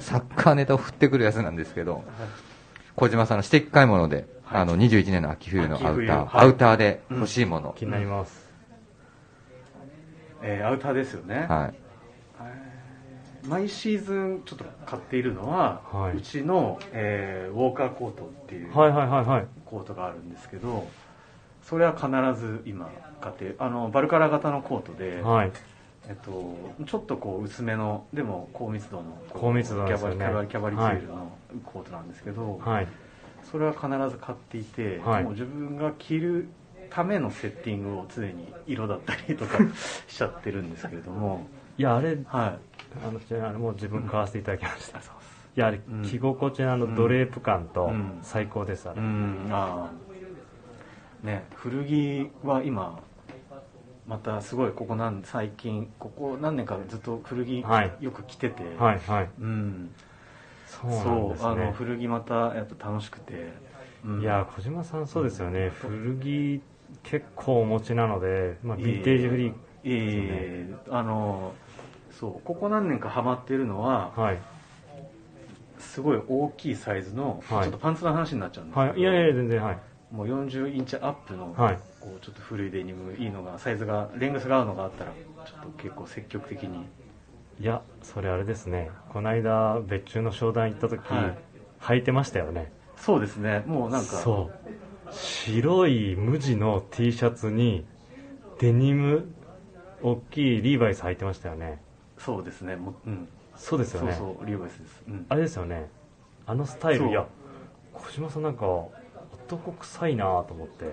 [0.01, 2.05] サッカーネタを振ってくるやつなんですけど、
[2.95, 7.75] 小島さんの私的買い物で、はいあの21年の秋冬のアウター、はいアウターで欲しいもの。
[7.75, 8.51] 気になります、
[10.43, 11.84] えーアウターですよね、はい。
[13.47, 16.17] 毎シーズンちょっと買っているのは、はい。
[16.17, 18.73] うちの、えーウォーカーコートっていう
[19.65, 20.89] コートがあるんですけど
[21.63, 22.09] それは必
[22.41, 25.53] ず今買ってあのバルカラ型のコートで、はい。
[26.07, 29.89] えっと、ちょっとこう薄めのでも高密度の高密度ね。
[29.89, 32.89] キャバリキャバリキャバリツールのコートなんですけど、はい。
[33.51, 35.25] それは必ず買っていて、はい。
[35.25, 36.49] もう自分が着る
[36.91, 39.59] ためのセッティングを常に色だったりとか
[40.07, 42.59] しちゃってるんですけれどもいやあれはい。
[43.05, 45.13] あのちなみにもう自分買わせていただきました、うです。
[45.57, 46.03] いやあれうん。
[46.03, 48.19] 着心地のあのドレープ感とうん。
[48.23, 49.49] 最高ですあれ、うん。
[49.51, 49.91] あ
[51.23, 51.27] あ。
[51.27, 53.03] ね古着は今
[54.07, 57.93] またすごいここなん最近ここ何年かずっと古着はい。
[58.01, 59.29] よく着てて、はいはい。
[59.41, 59.91] うん。
[60.67, 63.53] そうなんですそうあのね古着またやっぱ楽しくて、
[64.05, 64.21] うん。
[64.21, 66.63] いや小島さんそうですよね、古着
[67.03, 71.53] 結構お持ちなので、まあ、ヴィンテージフリーいええあの
[72.19, 72.41] そう。
[72.45, 74.39] ここ何年かハマってるのははい、
[75.79, 77.63] すごい大きいサイズの、はい。
[77.65, 79.79] ちょっとパンツの話になっちゃうんですけど、はい、いやいや全然はい。
[80.13, 81.79] もう40インチアップの、はい。
[82.01, 85.13] こうちょっと古いデニムいいのがサイズがレングスが合うのがあったら
[85.45, 86.87] ちょっと結構積極的に。
[87.61, 88.91] いやそれあれですね。
[89.11, 91.39] この間別注の商談行った時、はい。
[91.81, 92.73] 履いてましたよね。
[92.97, 93.63] そうですね。
[93.67, 94.65] もうなんかそう。
[95.11, 97.85] 白い無地の T シャツに
[98.59, 99.29] デニム
[100.03, 101.81] 大きいリーバイス履いてましたよね
[102.25, 102.77] そうですね。
[102.77, 104.13] もう、うん、そうですよね。
[104.13, 105.91] そうそうリーバイスです、うん、あれですよね。
[106.47, 107.27] あのスタイルいや
[107.93, 110.85] 小島さんなんか男臭いなと思って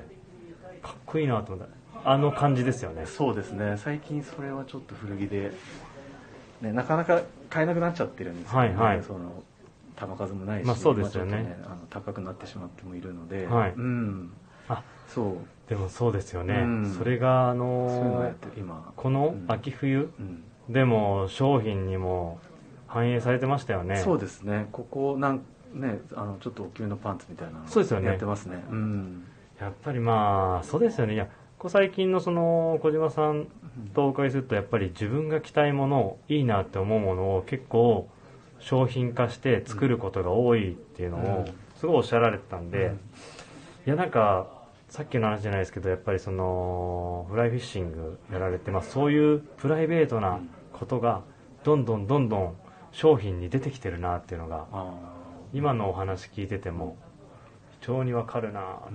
[0.81, 3.05] かっこいいなと思ってあの感じですよね。
[3.05, 3.77] そうですね。
[3.77, 5.51] 最近それはちょっと古着で、
[6.61, 9.03] ね、なかなか買えなくなっちゃってるんですよね、はいはい。
[9.03, 9.43] その
[9.95, 11.57] 玉数もないし、まあそうですよね。
[11.63, 13.73] まあの高くなってしまってもいるので、はい。
[13.73, 14.33] うん。
[14.67, 15.35] あそう。
[15.69, 16.95] でもそうですよね、うん。
[16.97, 18.91] それがあのをやのってる今。
[18.95, 20.09] この秋冬？
[20.19, 22.39] うんでも商品にも
[22.87, 23.97] 反映されてましたよね。
[23.97, 24.67] そうですね。
[24.71, 25.41] ここなん
[25.73, 28.07] ねあのちょっと大きめのパンツみたいなのそうですよね。
[28.07, 28.63] やってますね。
[28.69, 29.23] うん。
[29.59, 31.13] やっぱりまあそうですよね。
[31.13, 31.31] いやこ
[31.65, 33.47] こ最近のその小島さん
[33.93, 38.09] とお伺いするとやっぱり自分が着たいものいいなって思うものを結構
[38.59, 41.53] 商品化して作ることが多いっていうのをうん。
[41.75, 42.93] すごいおっしゃられてたんで、うん。
[42.93, 42.97] い
[43.85, 44.47] やなんか
[44.89, 50.39] さっきの話じゃないですけどやっぱりそのフライフィッシングやられて、まあ、そういうプライベートな
[50.81, 51.21] ことが
[51.63, 52.55] どんどんどんどん
[52.91, 54.91] 商品に出てきてるなっていうのがあ
[55.53, 56.97] 今のお話聞いてても
[57.79, 58.91] 非常にわかるなとー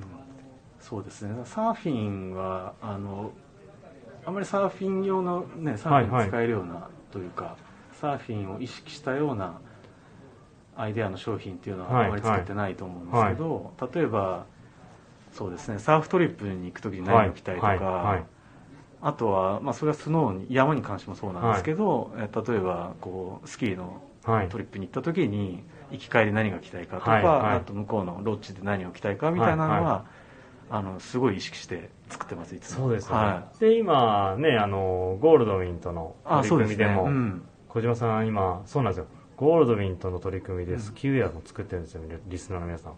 [0.81, 1.35] そうですね。
[1.45, 3.31] サーフィンはあの
[4.25, 7.57] あんまりサーフィン用のねサーフィンに使えるようなというか、
[7.93, 9.61] サーフィンを意識したような
[10.77, 14.47] アイデアの商品っていうのはあまり作ってないと思うんですけど、例えば
[15.33, 15.79] そうですね。
[15.79, 17.81] サーフトリップに行く時に何を着たりとか、はい。
[17.81, 18.36] はい
[19.03, 24.49] あとは、まあ、それはスノーに山に関してもそうなんですけど、え例えばこうスキーのはい。
[24.49, 27.57] トリップに行った時に行き帰り何が着たいかとか、はいはい。
[27.59, 30.05] あと向こうのロッジで何を着たいかみたいなのは、はいは
[30.69, 32.87] あのすごい意識して作ってますいつも。
[32.87, 37.43] そうですよね、はで今ねあのゴールドウィンとの取り組みでもうん。
[37.69, 39.07] 小島さん今そうなんですよ。
[39.37, 42.95] ゴールドウィンとの取り組みでスキーウェアも作ってるんですよねリスナーの皆さん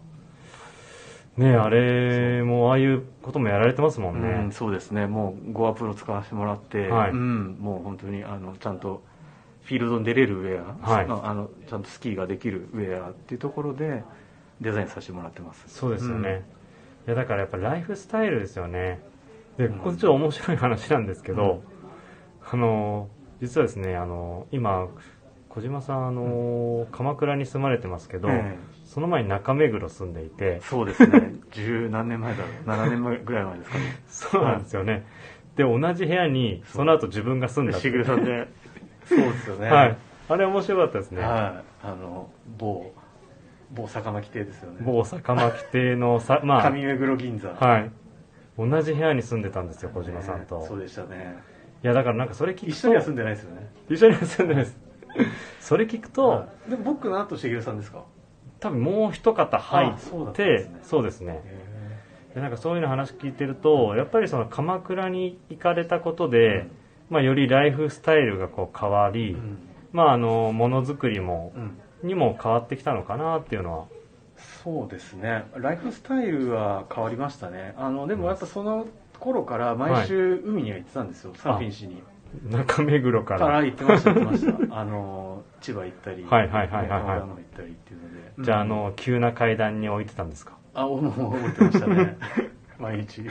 [1.37, 5.07] ねあれもああいうこともやられてますもんね、うん、そうですね。
[5.07, 7.11] もうゴアプロ使わせてもらって、はい。
[7.11, 9.01] うん、もう本当にあのちゃんと
[9.63, 11.05] フィールドに出れるウェア、はい。
[11.05, 14.03] あのちゃんとスキーができるウェアっていうところで
[14.59, 15.63] デザインさせてもらってます。
[15.67, 16.43] そうですよね、
[17.07, 18.99] いやだからやっぱライフスタイルですよね。
[19.57, 19.79] でうん。
[19.79, 21.61] これちょっと面白い話なんですけど、
[22.51, 23.07] あの
[23.41, 24.87] 実はですねあの今
[25.49, 28.55] 小島さんあの、鎌倉に住まれてますけど、え
[28.89, 31.35] その前に中目黒住んでいてえそうですね。
[31.51, 32.85] 十何年前だろう。
[32.85, 33.83] 7年前ぐらい前ですかね。
[34.07, 35.05] そうなんですよね、
[35.55, 38.47] で同じ部屋にその後自分が住んだしぐるさんで。
[39.05, 39.69] そうですよね。
[39.69, 39.97] はい。
[40.27, 41.87] あれ面白かったですね、はい。
[41.87, 42.91] あの某
[43.71, 44.79] 某坂巻亭ですよね。
[44.81, 47.49] 某坂巻亭のさ まあ上目黒銀座。
[47.49, 47.91] はい。
[48.57, 51.37] 同じ部屋に住んでたんですよ小島さんと、ねそうでしたね。
[51.83, 53.69] いやだからなんかそれ聞くと一緒には住んでないですよね。
[53.87, 54.79] 一緒には住んでないです。
[55.61, 56.71] それ聞くと、はい。
[56.71, 58.03] でも僕の後しげるさんですか？
[58.59, 61.41] 多分もう一方入ってそうですね。
[61.45, 66.67] へでなんかそういうの話聞いてるとやっぱりその鎌倉に行かれたことで、
[67.09, 69.35] まあ、よりライフスタイルがこう変わり、
[69.91, 71.79] まああのものづくりもうん。
[72.03, 73.85] にも変わってきたのかなっていうのは。
[74.63, 75.45] そうですね。
[75.55, 77.73] ライフスタイルは変わりましたね。
[77.77, 78.87] あのでもやっぱその
[79.19, 82.01] 頃から毎週海には行ってたんですよ、サーフィンしに
[82.49, 83.51] 中目黒かから。
[83.59, 84.79] ら行ってました行ってました。
[84.79, 87.19] あの千葉行ったりはいはいはいはいはい。
[87.19, 88.33] 行ったりっていうので。
[88.39, 90.53] じゃああうんの急な階段に置いてたんですか？
[90.73, 92.17] あもう置いてましたね。
[92.79, 93.21] 毎日。
[93.23, 93.27] は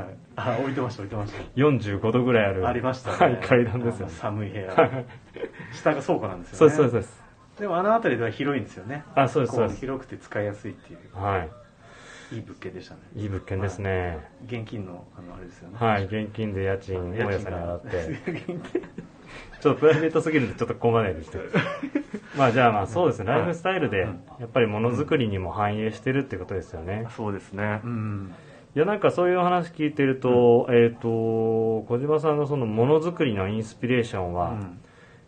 [0.00, 0.16] い。
[0.36, 1.42] あ置いてました置いてました。
[1.60, 2.66] 45度ぐらいある。
[2.68, 4.12] ありましたね、はい階段ですよね。
[4.12, 4.72] 寒い部屋。
[4.72, 5.04] はい。
[5.72, 6.74] 下が倉庫なんですよね。
[6.74, 7.28] そうですそうです
[7.60, 9.02] でもあの辺りでは広いんですよね。
[9.14, 9.74] あそうですそうです。
[9.76, 11.20] こ広くて使いやすいっていう。
[11.20, 11.48] はい
[12.32, 13.00] いい物件でしたね。
[13.16, 14.18] いい物件ですね。
[14.46, 15.76] 現金のあのあれですよね。
[15.78, 17.88] はい現金で家賃大家さんに払って。
[19.60, 21.38] ちょっとプライベートすぎるんでちょっとここまでにして
[22.36, 23.30] まあじゃあまあそうですね。
[23.30, 23.40] はい。
[23.40, 24.20] ライフスタイルでうん。
[24.40, 27.06] やっぱりものづくりにも反映してるってことですよね。
[27.16, 28.34] そうですねうん。
[28.76, 34.80] いやなんかそういう話聞いてると、えっ、と小島さんのそのものづくりのインスピレーションは、うん。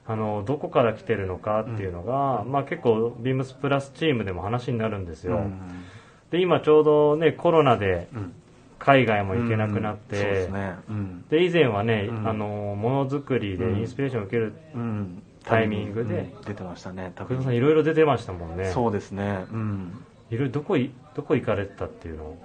[0.07, 5.85] あのどこから来てるのかっていうのが、まあ、結構ビームスプラスチームでも話になるんですよ、うん
[6.31, 8.33] で今ちょうどねコロナでうん。
[8.81, 10.75] 海外も行けなくなって、ですね。
[10.89, 11.25] うん。
[11.29, 12.27] で以前はね、うん。
[12.27, 15.23] あのものづくりでインスピレーションを受ける、うん。
[15.45, 16.31] タイミングで。
[16.35, 16.43] うん。
[16.47, 18.71] 出てましたね多小島さんいろいろ出てましたもんね。
[18.73, 19.45] そうですね。
[19.53, 20.03] うん。
[20.31, 22.25] いろいろどこいどこ行かれてたっていうの？
[22.25, 22.39] を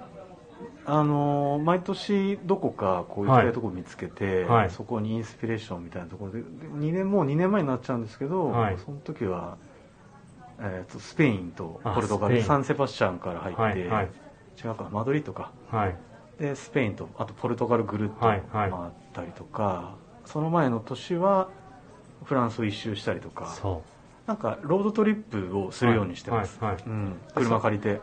[0.84, 4.70] あのー毎年どこかこう行きたいところ見つけて、はい。
[4.70, 8.78] そこにインスピレーションみたいなところでで2年もう2年前になっちゃうんですけど、はい。
[8.84, 9.56] その時は、
[10.58, 14.08] えーとスペインとあポルトガルサンセバスチャンから入って、はいはい。
[14.62, 15.52] 違うかマドリードか。
[15.70, 15.96] はい。
[16.38, 18.88] でスペインとあとポルトガルぐるっとはい回はい。
[18.88, 21.48] ったりとか、その前の年は
[22.24, 23.46] フランスを一周したりとか。
[23.46, 23.82] そ
[24.26, 26.82] なんかロードトリップをするようにしてます、はいはい。
[26.82, 28.00] はいうん、車借りて、う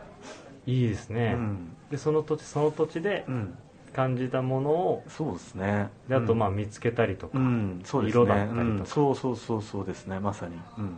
[0.66, 1.76] いいですね、うん。
[1.90, 3.58] でその土地その土地でうん、
[3.92, 5.90] 感じたものをそうですね。
[6.08, 8.24] であとまあうん見つけたりとか、うん、そうですね。
[8.24, 8.62] 色だったりとか。
[8.62, 8.86] うん。
[8.86, 10.18] そうそうそうそうですね。
[10.18, 10.96] まさに、うん、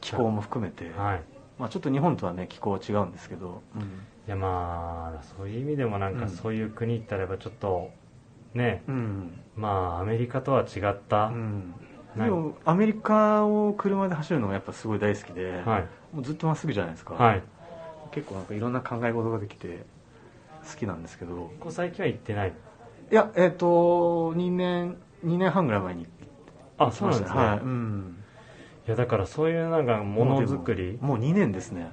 [0.00, 1.22] 気候も含めて、はい。
[1.58, 3.82] まあ、ちょっと日本とはね気候は違うんですけど、うん。
[3.82, 3.84] い
[4.26, 6.28] やまあそういう意味でもなんかうん。
[6.30, 7.90] そういう国行ったらやっぱちょっと
[8.54, 8.82] ね。
[8.88, 9.40] うん。
[9.56, 11.74] まあアメリカとは違った、うん、
[12.16, 15.88] でもアメリカを車で走るのがやっぱすごい大好きで、はい。
[16.14, 17.42] もうずっとまっすぐじゃないですか、はい。
[18.10, 19.84] 結構なんかいろんな考え事ができて
[20.70, 21.34] 好きなんですけど。
[21.34, 22.52] ここ最近は行ってない？
[23.10, 26.06] いやえっ、と2年2年半ぐらい前に
[26.78, 28.19] あそうなんですね、はいい、うん、
[28.90, 31.90] やだからそういうなんかものづくりもう2年ですね。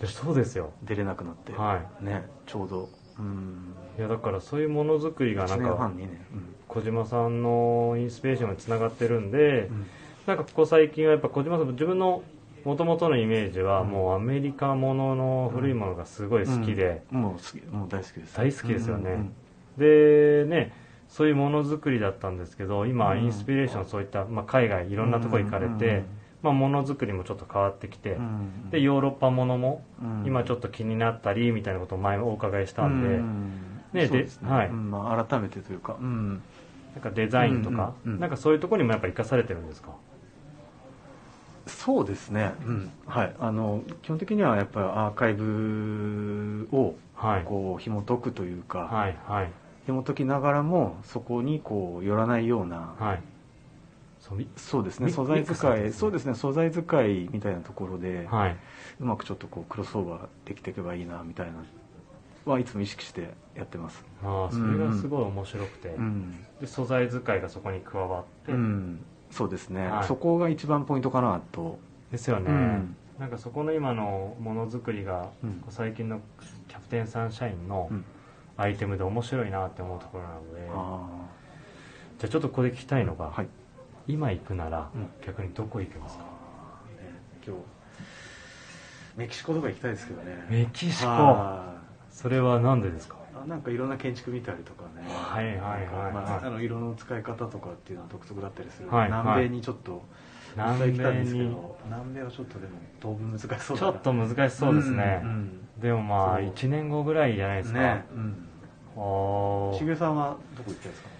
[0.00, 0.72] でそうですよ。
[0.82, 2.88] 出れなくなって、はねちょうど。
[3.18, 3.74] うん。
[3.96, 6.20] いいやだからそういうものづくりがな1ん年半か2年
[6.68, 9.86] 小島さんのインスピレーションにつながってるんで、うん、
[10.26, 12.22] なんかここ最近はやっぱ小島さん自分の
[12.64, 13.88] もともとのイメージはうん。
[13.88, 17.20] もうアメリカものの古いものがすごい好きで、うん。
[17.20, 18.36] もう好きもう大好きです。
[18.36, 19.10] 大好きですよね。
[19.10, 19.32] うんうん
[19.78, 20.72] でね
[21.08, 23.24] そういうものづくりだったんですけど今うん。
[23.24, 26.04] インスピレーションそういった、まあ、海外いろんなとこ行かれて、
[26.42, 28.28] まあ、ものづくりもちょっと変わってきて、うんう
[28.68, 30.24] んでヨーロッパものもうん。
[30.26, 33.60] 今ちょっと気になったりみたいなことを前お伺いしたんで、うん
[33.92, 34.48] ねですね。
[34.48, 34.68] ではい。
[34.68, 36.42] うんまあ、改めてというか、うん、
[36.94, 38.20] なんかデザインとか、うんうんうん。
[38.20, 39.90] なんかそういうところにもやっぱ生かされてるんですか？
[41.66, 42.90] そうですね、うん。
[43.06, 47.44] はい、あの基本的にはやっぱりアーカイブをはい。
[47.44, 49.50] こう紐解くというか、はいはい。
[49.86, 53.22] 紐解きながらもそこにこう寄らないような、はい
[54.56, 58.56] そうですねミ素材使い、そうですね素材使いみたいなところで、はい。
[59.00, 61.64] うまくちょっとこうクロスオーバーできていけばいいなみたいな
[62.44, 66.44] はいつも意識してやってます、ああそれがすごい面白くて、うん。
[66.60, 70.06] で素材使いがそこに加わって、うん、そうですね、はい。
[70.06, 71.78] そこが一番ポイントかなと、
[72.10, 72.96] ですよね、うん。
[73.18, 75.64] なんかそこの今のものづくりが、うん。
[75.68, 76.20] 最近の
[76.68, 78.04] キャプテンサンシャインのうん。
[78.56, 81.08] アイテムで面白いなって思うところなので、あ。
[82.18, 83.48] じゃあちょっとここで聞きたいのが、はい
[84.06, 85.08] 今行くなら、うん。
[85.24, 86.24] 逆にどこ行けますか？
[87.46, 87.62] 今日
[89.16, 90.46] メキシコとか行きたいですけどね。
[90.48, 91.08] メキシコ？
[91.08, 91.74] は
[92.10, 93.16] それは何でですか？
[93.16, 95.06] いあなんかいろんな建築見たりとかね。
[95.08, 100.02] はいはいはいまあ、あの色の使い方とかっていうのは独特だったりする、はい南米にちょっと
[100.56, 101.78] 南実際来たんですけ米にど。
[101.86, 106.46] 南米はちょっとでも当分難しそうちょっと難しそうですね、うんでもまあそう。
[106.48, 109.78] 1年後ぐらいじゃないですか、ねうん。
[109.78, 111.08] しげさんはどこ行きたいですか？
[111.08, 111.14] も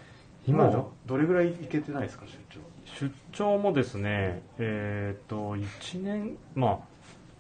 [0.47, 2.61] 今どれぐらい行けてないですか出張
[2.99, 6.79] 出張もですねえっ、と1年まあ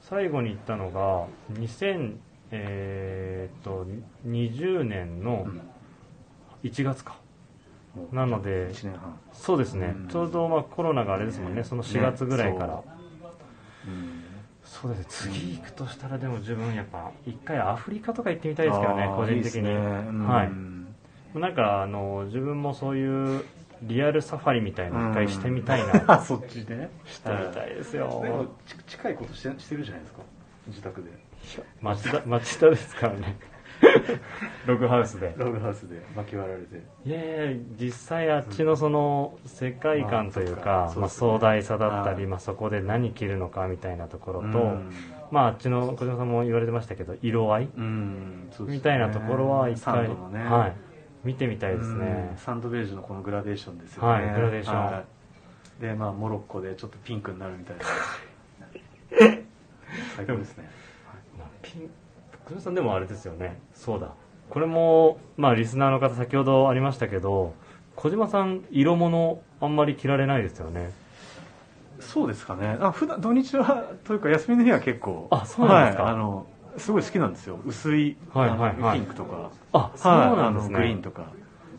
[0.02, 2.16] 最後に行ったのが2000
[2.52, 3.86] えっ、と
[4.26, 5.60] 20年のうん。
[6.62, 7.16] 1月か、
[7.94, 9.18] もうなので1年半。
[9.32, 10.08] そうですね、うん。
[10.08, 11.64] ちょうどまあコロナがあれですもんね。
[11.64, 12.82] その4月ぐらいから、ね
[13.86, 13.90] う。
[13.90, 14.22] ん。
[14.64, 15.34] そうですね。
[15.34, 19.70] 次行くとしたらでも自分やっぱ一回アフリカとか行ってみたいですけどね個人的に。
[19.70, 20.44] いは
[21.34, 21.38] い。
[21.38, 23.44] なんかあの自分もそういう
[23.82, 28.20] リアルサファリみたいなの一回してみたいな、あ そっちねしてみたいですよ、
[28.66, 30.22] で近いことしてしてるじゃないですか？
[30.68, 31.10] 自宅で。
[31.80, 33.38] 町田町田ですからね。
[34.66, 35.34] ログハウスで。
[35.38, 36.82] ログハウスで巻き割られて。
[37.06, 44.92] いやいや実際あっちのその世界観というまかまあ、壮大さだったり、はいまあ、そこで何着るのかみたいなところと、うん。
[45.30, 47.68] まああっちの小島さんも言われてましたけど色合い
[48.60, 50.14] みたいなところは一サ回、ね。
[50.44, 50.74] はい、
[51.24, 51.98] 見てみたいですうん。
[52.00, 54.08] ね、サンドベージュのこのグラデーションですよね。
[54.08, 54.86] はいグラデーション。
[54.86, 55.04] は
[55.78, 55.82] い。
[55.82, 57.84] でまあモロッコでちょっとピンクになるみたいな。
[60.16, 60.70] 最高ですね。
[61.38, 61.90] まあピン
[62.46, 63.58] 小島さんでもあれですよね。
[63.74, 64.12] そうだ。
[64.48, 67.54] これもまあリスナーの方先ほどありましたけど
[67.96, 70.92] 小島さん色物あんまり着られないですよね。
[72.00, 72.76] そうですかね。
[72.80, 75.28] あ普段土日はというか休みの日は結構。
[75.30, 76.04] あそうなんですか。
[76.04, 76.12] はい。
[76.14, 76.46] あの
[76.76, 77.58] すごい好きなんですよ。
[77.64, 78.70] 薄い、はいはいはい。
[78.70, 79.50] あのピンクとか。
[79.72, 81.22] あそうなんですね、グリーンとか。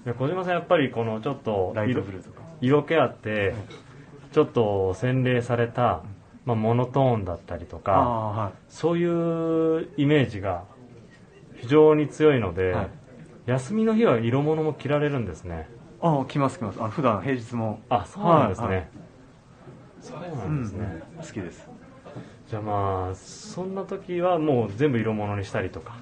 [0.05, 1.75] いや小島さんやっぱりこのちょっと
[2.59, 3.53] 色気あって
[4.31, 6.01] ちょっと洗練された、
[6.43, 10.63] まあ、モノトーンだったりとかそういうイメージが
[11.57, 12.89] 非常に強いので、はい。
[13.45, 15.67] 休みの日は色物も着られるんですね。
[16.01, 16.81] ああ来ます来ます。
[16.81, 17.79] あ普段平日も。
[17.89, 18.89] あそうなんですね、
[20.01, 21.67] そうなんですね、うん好きです
[22.51, 25.95] じゃあまあそんな時はもう全部色物にしたりとか。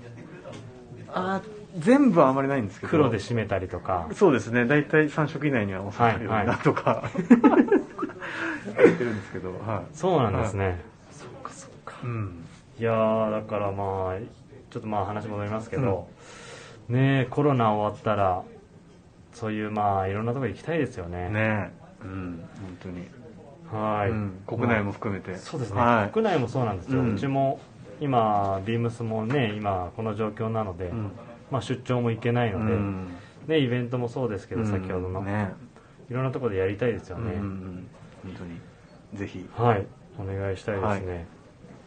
[1.13, 1.41] あ
[1.77, 2.89] 全部はあまりないんですけど。
[2.89, 4.09] 黒で締めたりとか。
[4.15, 4.65] そうですね。
[4.65, 9.51] 大体3色以内には収まるようになとか、やってるんですけど。
[9.59, 10.81] はそうなんですね、
[11.11, 11.97] そっかそっか。
[12.03, 12.43] い、うん、
[12.79, 14.19] いやーだからまあ
[14.71, 16.07] ちょっとまあ話戻りますけど、
[16.87, 18.41] ねえコロナ終わったら
[19.33, 21.29] そういうまあいろんなところ行きたいですよね。
[21.29, 21.71] ね
[22.03, 22.43] うん。
[22.59, 23.07] 本当に、
[23.71, 26.11] はい、うん、国内も含めて、そうですね、はい。
[26.11, 27.59] 国内もそうなんですよ、ううんちも
[28.01, 31.11] 今ビームスもね今この状況なので、うん。
[31.51, 33.07] まあ、出張も行けないので、うん。
[33.47, 34.67] ね、イベントもそうですけど、うん。
[34.67, 35.51] 先ほどの、ね。
[36.09, 37.87] いろんなところでやりたいですよね、うんうんうん。
[38.23, 38.59] 本当に。
[39.15, 39.47] ぜひ。
[39.55, 39.85] はい。
[40.19, 41.27] お願いしたいですね、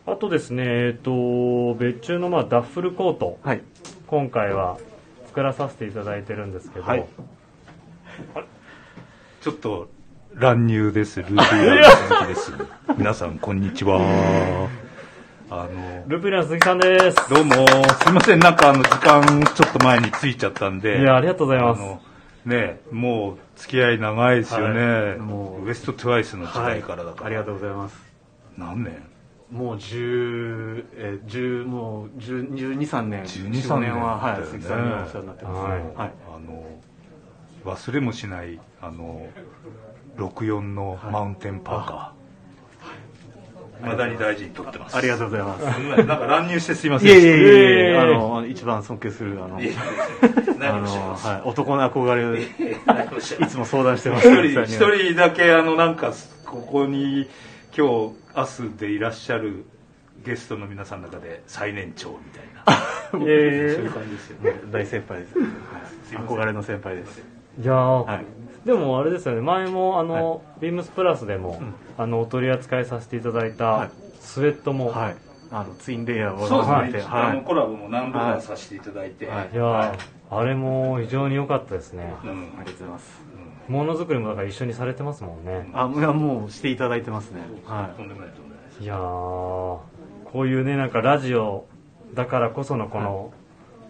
[0.07, 3.39] あとですねえっ、と別注のまあダッフルコート。
[3.43, 3.63] はい。
[4.07, 4.79] 今回は
[5.27, 7.07] 作らさせていただいてるんですけど、はい。
[9.43, 9.89] ちょっと
[10.35, 11.21] 乱入です。
[11.21, 12.53] ループイヤーの鈴木です。
[12.97, 13.99] 皆さん、こんにちは。
[15.51, 21.01] あの、ループリアの鈴木さんですどうも、すいません、なんかあの、時間ちょっと前に着いちゃったんで。
[21.01, 21.83] いやありがとうございます
[22.47, 25.17] ね、もう付き合い長いですよね。
[25.17, 27.27] いもうウエストトゥワイスの時代からだから。
[27.27, 28.13] ありがとうございます
[28.57, 28.95] 何年？
[29.51, 35.63] もう10、えー、10もう10 12、3年、12 15年は、はい、鈴木さんにお世話になってます。
[35.63, 35.83] はいはい。
[35.95, 36.65] あの、
[37.65, 39.27] 忘れもしない、あの、
[40.17, 42.23] 64のマウンテンパーカー。
[43.87, 44.97] まだに大事に取ってます。
[44.97, 45.63] ありがとうございます。
[45.97, 47.09] なんか乱入してすいません。
[47.09, 52.47] いえいえあの、一番尊敬する、あの、 はい、男の憧れを、い
[53.49, 54.29] つも相談してます。
[54.29, 56.13] 一人、だけ、あの、なんか、
[56.45, 57.29] ここに、
[57.77, 59.65] 今日、明日でいらっしゃる
[60.25, 62.83] ゲストの皆さんの中で最年長みたいな。
[63.11, 64.61] そういう感じですよね。
[64.71, 65.39] 大先輩です。
[65.39, 65.49] はい
[66.13, 67.23] 憧れの先輩です。
[67.61, 68.25] いやー、はい。
[68.65, 69.41] でもあれですよね。
[69.41, 73.91] 前もあの、はい、ビームスプラスでも、うん、あのお取り扱いさせていただいた
[74.21, 75.17] スウェットも、はい、
[75.51, 79.99] あのツインレイヤーをそうですね、はい、あのコラボも何度かさせていただいて、い、や、
[80.31, 83.23] あれも非常に良かったですね、うん、ありがとうございます。
[83.69, 85.71] ものづくりもだから一緒にされてますもんね。
[85.73, 87.41] あいやもうしていただいてますね。
[87.65, 87.97] はい。
[87.97, 89.83] とんでもないとんでもないいやこ
[90.35, 91.67] ういうねなんかラジオ
[92.15, 93.33] だからこそのこの、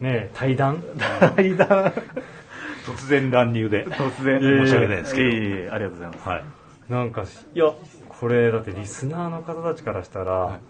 [0.01, 0.83] ね対談。
[1.37, 1.93] 対談
[2.87, 3.87] 突然乱入で。
[3.87, 6.45] 突然申し訳ないですけど、えー、ありがとうございます、はい、
[6.89, 7.73] なんかいや。
[8.23, 10.61] これだってリスナーの方たちからしたら、はい、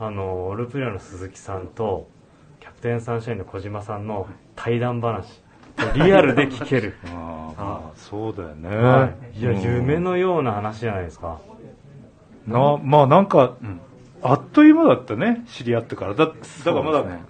[0.00, 2.08] あのループリアの鈴木さんと
[2.58, 5.24] キャプテンサンシャインの小島さんの対談話
[5.94, 6.94] リアルで聞ける。
[7.14, 11.38] ああそうだよね、はい、いや、夢のような話じゃないですか。
[12.46, 13.80] なまあなんか、うん、
[14.22, 16.14] あっという間だったね知り合ってから。
[16.14, 17.20] だだからまだ、ねはい、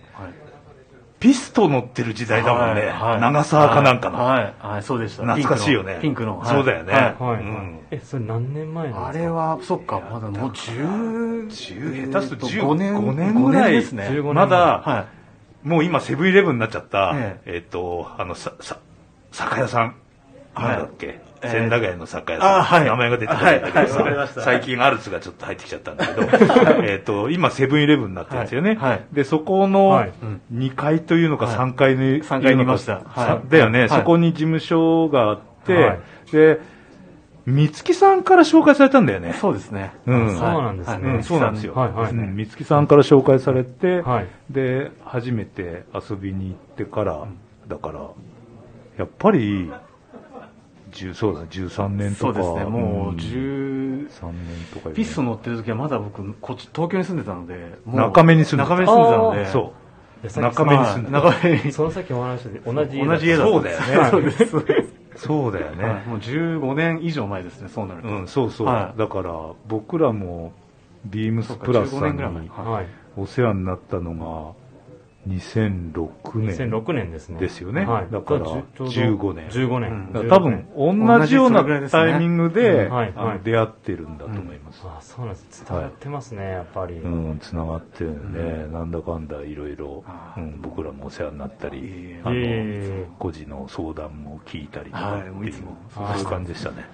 [1.26, 5.24] ピスト乗ってる時代だもんね、はい、長沢かなんかの、はい、はい、そうでした。
[5.24, 5.98] 懐かしいよね。
[6.00, 6.40] ピンクの。
[6.46, 7.42] そうだよね、はい。
[7.42, 9.98] うん、えそれ何年前あれはそっか。
[9.98, 13.72] まだもう10 10下手すると15年 ,5 年ぐらい。
[13.72, 14.08] ですね。
[14.22, 15.06] まだ、は
[15.64, 15.68] い。
[15.68, 17.12] もう今セブンイレブンになっちゃった、
[17.44, 18.78] えっ、ー、と、あの、さ、さ、
[19.32, 19.96] 酒屋さん。
[20.62, 23.88] なんだっけ、えー、千駄ヶ谷の酒屋さん、はい、名前が出てこないんだけど。
[23.88, 26.26] さ、はい最近アルツがちょっと入ってきちゃったんだけど、
[26.84, 28.76] えっと、今セブンイレブンになってるんですよね。
[28.80, 30.04] はい、で、そこの
[30.52, 33.02] 2階というのか3階に、3階にいました。
[33.48, 35.98] だよね、そこに事務所があって、
[36.32, 36.60] で、
[37.46, 39.32] 三月さんから紹介されたんだよね。
[39.34, 39.92] そうですね。
[40.06, 40.36] うん。
[40.36, 41.22] そうなんですね。
[41.22, 41.74] そうなんですよ。
[41.74, 42.10] はいはい。
[42.10, 47.24] 三月さんから紹介されて、はい、で、初めて遊びに行ってから、
[47.68, 48.00] だから、
[48.98, 49.70] やっぱり、
[51.14, 52.40] そうだ、13年とか。
[52.42, 54.90] そうですね、もう13年とか。
[54.90, 58.76] ピスト乗ってる時はまだ僕、こっち、東京に住んでたので、中目に住んでた。
[58.76, 60.40] 中目に住んでたので、そう。
[60.40, 61.22] 中目に住んでた。
[61.22, 61.72] 中目に。
[61.72, 64.86] その先お話で同じ家同じ家だそうだよね。
[65.16, 69.32] そうだよね、はい、もう15年以上前ですねそうなると、うん、そうそう、はい、だから
[69.66, 70.52] 僕らも
[71.06, 72.50] ビームスプラスさんに
[73.16, 74.65] お世話になったのが
[75.26, 76.56] 2006年。
[76.56, 77.40] 2006年ですね。
[77.40, 77.84] ですよね。
[77.84, 79.48] はい、だから15年。
[79.48, 80.10] 15年。
[80.14, 82.88] うん、多分同じようなタイミングで、
[83.42, 84.82] 出会ってるんだと思います。
[84.84, 85.64] あそうなんです。
[85.68, 86.94] 伝わってますね、やっぱり。
[86.94, 90.04] うん、繋がってるんで、なんだかんだいろいろ、
[90.60, 96.84] 僕らもお世話になったり、あの、個人の相談も聞いたりとか、いつも、そういう感じでしたね。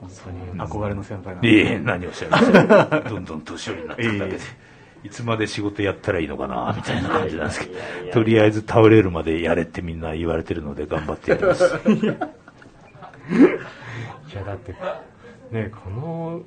[0.00, 1.40] 本当に憧れの先輩が。
[1.42, 2.52] いえ、何をおっしゃいます
[3.10, 4.38] どんどん年寄りになってるだけで。
[5.04, 11.64] いつまで仕事やったらいいのかな、みたいな感じなんですけど、とりあえず倒れるまでやれってみんな言われてるので頑張ってやります。
[14.32, 14.74] いや、だって、
[15.50, 16.42] ね、この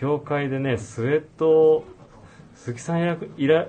[0.00, 1.84] 業界でね、スウェット、
[2.54, 3.66] 鈴木さんいら、いら、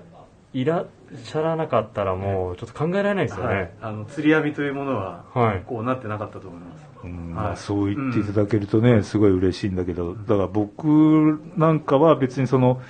[0.54, 0.88] いらっ
[1.24, 3.56] しゃらなかったらもうちょっと考えられないですよね。
[3.56, 6.86] はい、あの、釣り網というものは、はい、こうなってなかったと思います。
[7.04, 7.36] うん。
[7.36, 12.82] はい、そう言っていただけるとね、すごい嬉しいんだけど、だから僕なんかは別にその、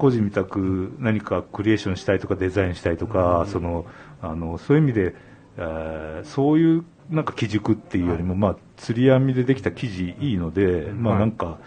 [0.00, 3.84] 個人みたく何かクリエーションしたいとかデザインしたいとか、その
[4.22, 5.14] あのそういう意味で、
[5.58, 11.58] えー、そういうなんか基軸っていうよりも、まあ、釣り網でできた生地いいので、まあなんか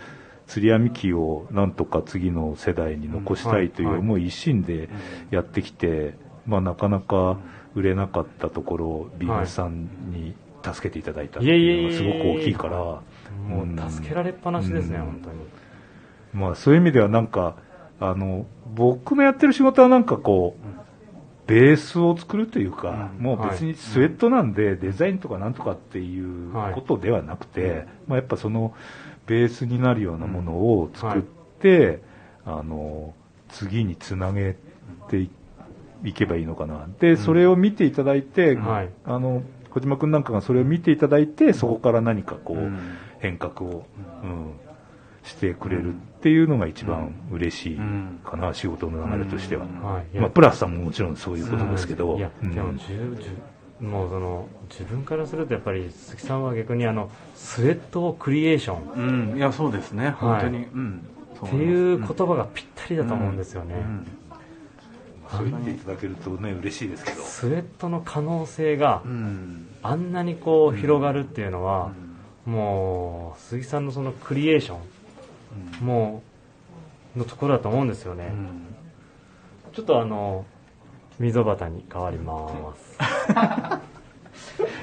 [0.48, 4.90] 釣り網機をなんとか次の世代に残したいという思い一心で
[5.30, 6.16] やってきて、
[6.46, 7.38] まあなかなか
[7.76, 15.36] 売れなかったところをビームさんに助けていただいたっていうのがすごく大きいから、もう助けられっぱなしですね、本当に。
[16.34, 17.56] まあそういう意味ではなんか、
[18.00, 20.74] あの、僕のやってる仕事はなんかこう、
[21.48, 28.74] ベースを作るというか、もう別にスウェットなんでデザインとかなんとかっていうことではなくて、まあ、やっぱその
[29.28, 32.02] ベースになるようなものを作って、
[32.46, 33.14] あの、
[33.50, 34.56] 次につなげ
[35.10, 35.28] て
[36.04, 36.88] いけばいいのかな。
[37.00, 38.58] で、それを見ていただいて、
[39.06, 42.72] あの、小島君なんかがそれを見ていただいて、そこから何かこう、
[43.20, 43.86] 変革を、
[44.24, 44.52] うん、
[45.24, 47.80] してくれるっていうのが一番嬉しい
[48.24, 49.66] かな、仕事の流れとしては。
[50.14, 52.18] まあ、プラスさんももちろんそういうことですけど。
[52.18, 52.74] いや、でも、
[53.82, 60.12] もうその自分からするとやっぱり鈴木さんは逆にあのスウェットクリエーション、うん、いやそうですね。
[60.12, 61.06] 本当に、はいうん、
[61.46, 63.76] っていう言葉がぴったりだと思うんですよね、
[65.30, 67.24] そう言っていただけるとね嬉しいですけど。
[67.24, 69.02] スウェットの可能性が
[69.82, 71.92] あんなにこう広がるっていうのは、
[72.46, 74.78] もう鈴木さんのそのクリエーション
[75.82, 76.24] も
[77.16, 78.32] うのところだと思うんですよね、
[79.74, 80.46] ちょっとあの
[81.20, 82.98] 溝端に変わります。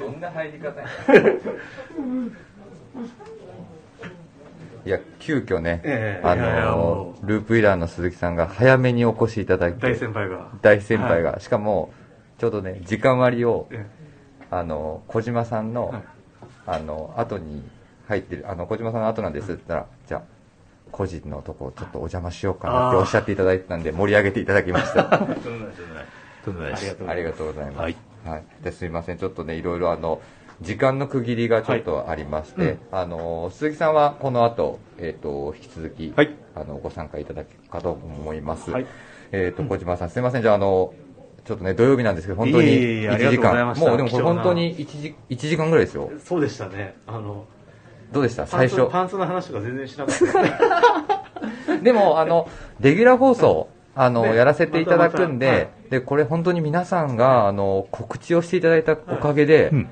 [0.01, 0.81] どんな入り方
[4.85, 9.81] いや急遽ね、えあのループイラーの鈴木さんが早めにお越しいただいて。
[9.81, 10.51] 大先輩が。
[10.62, 11.93] 大先輩が、はい、しかも
[12.39, 13.87] ちょうどね時間割を、え。
[14.51, 16.03] あの小島さんの、はい。
[16.66, 17.68] あの、後に
[18.09, 20.23] 入ってる、あの、小島さんの後なんですって言ったら、じゃあ、
[20.91, 25.05] 個人のとこちょっとお邪魔しようかなっておっしゃっていただいてたんで、盛り上げていただきました。
[25.05, 25.74] とんでもない
[26.45, 27.78] とんでもないです ありがとうございます。
[27.78, 27.97] はい。
[28.24, 28.45] はい。
[28.62, 29.18] ですいません。
[29.18, 30.20] ちょっとね、いろいろあの、
[30.61, 38.70] 時間の区切りがちょっとありまして、はいうんあの、鈴木さんはこの後、えっ、と、引き続き、はいあの、ご参加いただけるかと思います。
[38.70, 38.86] はい
[39.32, 40.43] えっ、と、小島さん、すいません。
[40.43, 40.93] じゃあ、あの、
[41.45, 46.11] ちょっとね、土曜日なんですけど、本当にいえいえいえありが1時間、もうでもこれ本当に1時、1時間ぐらいですよ。
[46.24, 47.47] そうでしたねあの
[48.13, 48.47] どうでした？
[48.47, 48.87] 最初。
[48.91, 50.17] パンツの話とか全然しなかっ
[51.67, 51.79] た。
[51.83, 52.49] でも、あの、
[52.81, 55.91] レギュラー放送、あの、ねやらせていただくんで、またまた。
[55.91, 59.89] で、これ本当に皆さんが、あの、告知をしていただいたおかげで、うん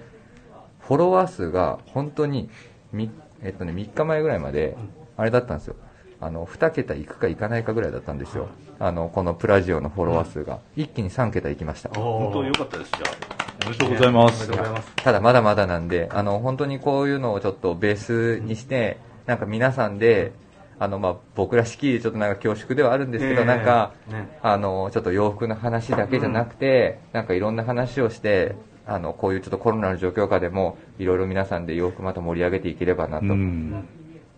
[0.81, 2.49] フォロワー数が本当に、
[2.93, 3.11] み、
[3.43, 4.75] えっとね、3日前ぐらいまで、
[5.19, 5.77] あれだったんですよ。
[6.21, 8.49] あの、2桁いくかいかないかぐらいだったんですよ。
[8.81, 10.59] あの、このプラジオのフォロワー数が。
[10.77, 11.91] 一気に3桁いきました。
[11.91, 13.39] 本当よ良かったです、じゃあ。
[13.67, 14.49] おめでとうございます。
[14.97, 20.33] ただまだまだなんで、あの、本当にこういうのをちょっとベースにして、なんか皆さんで、
[20.81, 28.55] あの、まあ、僕らしきりちょっとなんか恐縮ではあるんですけど、ええなんか、ねあの、ちょっと洋服の話だけじゃなくて、なんかいろんな話をして、
[28.87, 33.87] あの、こういうちょっとコロナの状況下でも、いろいろ皆さんで洋服また盛り上げていければなとうん。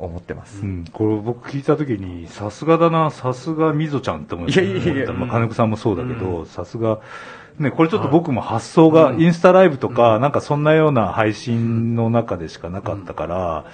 [0.04, 0.62] 思ってます。
[0.62, 7.00] うん、これ僕聞いたときに、さすがだな、さすがみぞちゃんって思いましたいやいやいやまあ、金子さんもそうだけど、さすが、
[7.58, 13.64] ね、これちょっと僕も発想が、インスタライブとか、なんかそんなような配信の中でしかなかったから、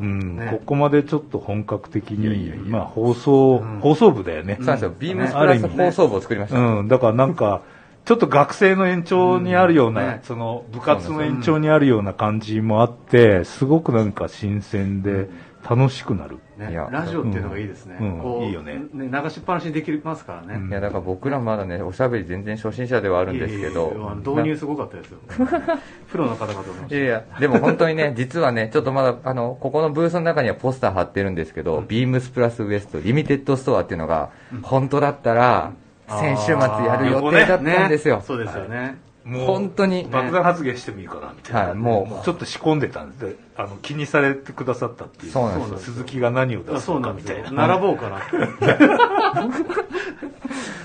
[0.00, 0.48] うん、ね。
[0.50, 3.80] ここまでちょっと本格的に、まあ放送、うん。
[3.80, 4.56] 放送部だよね。
[4.56, 4.94] そうなんですよ。
[4.98, 6.58] ビームスプラス放送部を作りました。
[6.58, 7.60] うん、だからなんか、
[8.06, 10.06] ちょっと学生の延長にあるような、うん。
[10.08, 15.28] ねその部活の延長にあるような感じもあって、すごくなんか新鮮で
[15.68, 16.38] 楽しくなる。
[16.56, 16.88] ねいや。
[16.90, 18.18] ラジオっていうのがいいですね、うん。
[18.18, 18.80] こういいよね。
[18.94, 20.70] 流しっぱなしにできますからね、うん。
[20.70, 23.88] いや、だから僕らまだね、おしゃべり全然初心者ではあるんですけど。
[23.88, 25.18] いやいやいや、導入すごかったですよ。
[26.10, 34.30] プロの方々と思いましたいやいや、でも本当にね、実はね、ちょっとまだ、あの、ここのブースの中にはポスター貼ってるんですけど、ビームスプラスウエストリミテッドストアっていうのが、
[34.62, 35.72] 本当だったら、
[36.08, 38.22] 先週末やる予定だったんですよ。
[38.26, 40.08] そうですよね、もう本当に。
[40.10, 41.60] 爆弾発言してもいいかな、みたいな。
[41.68, 45.32] はいもうちょっと仕込んでたんで、あの、気にされてくださったっていう。
[45.32, 47.68] そうなんですよ鈴木が何を出あすそうなんですよのかみたいな。
[47.68, 48.20] 並ぼうかな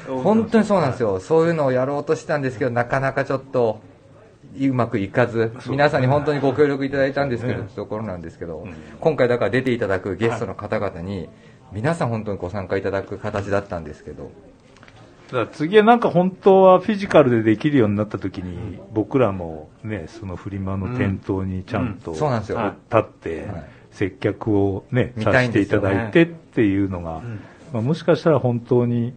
[0.24, 1.20] 本当にそうなんですよ。
[1.20, 3.80] そういうのをやろうとしたんですけど、なかなかちょっと、
[4.60, 11.30] うまくいかず、皆さんに本当にご協力いただいたんですけど、ねところなんですけど、ん今回だから出ていただくゲストの方々に、
[11.72, 14.32] 皆さん本当にご参加いただく形だったんですけど、
[15.32, 22.18] だ次はなんか本当はフィジカルでできるようになった時に、僕らもね、そのフリマの店頭にちゃんと、うん。
[22.18, 22.74] そうなんですよ。
[22.92, 23.66] 立って、はい。
[23.92, 27.22] 接客をね、見させていただいてっていうのが、
[27.72, 29.14] まあ、もしかしたら本当に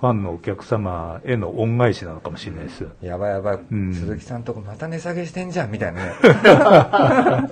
[0.00, 2.86] ファンのお客様への恩返しなのかもしれないです。
[3.02, 3.94] やばいやばい、うん。
[3.94, 6.12] 鈴木さんとこまた値下げしてんじゃん、みたいなね。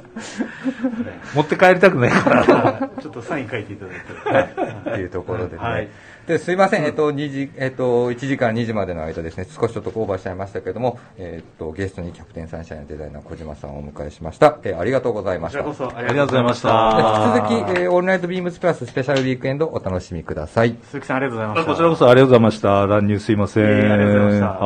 [1.35, 2.91] 持って帰りたくないから。
[3.03, 5.63] ちょっとサイン書いていただいて、 っていうところでね。
[5.63, 5.89] はい
[6.29, 14.59] で、すいません、えっと、2時、えっと、1時から2時までの間ですね、少しちょっとオーバーしちゃいましたけれども、えっと、ゲストにキャプテンサンシャインのデザイナー小島さんをお迎えしました。
[14.63, 15.65] えーありがとうございました。
[15.65, 20.77] こちらこそあありがとうございましたで引き続き、えーオールナイトビームスプラススペシャルウィークエンドお楽しみください。
[20.85, 22.87] 鈴木さんありがとうございましたこちらこそありがとうございました。
[22.87, 23.65] 乱入すいません。
[23.65, 24.61] いえいえありがとうございましたは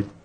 [0.00, 0.23] ーい。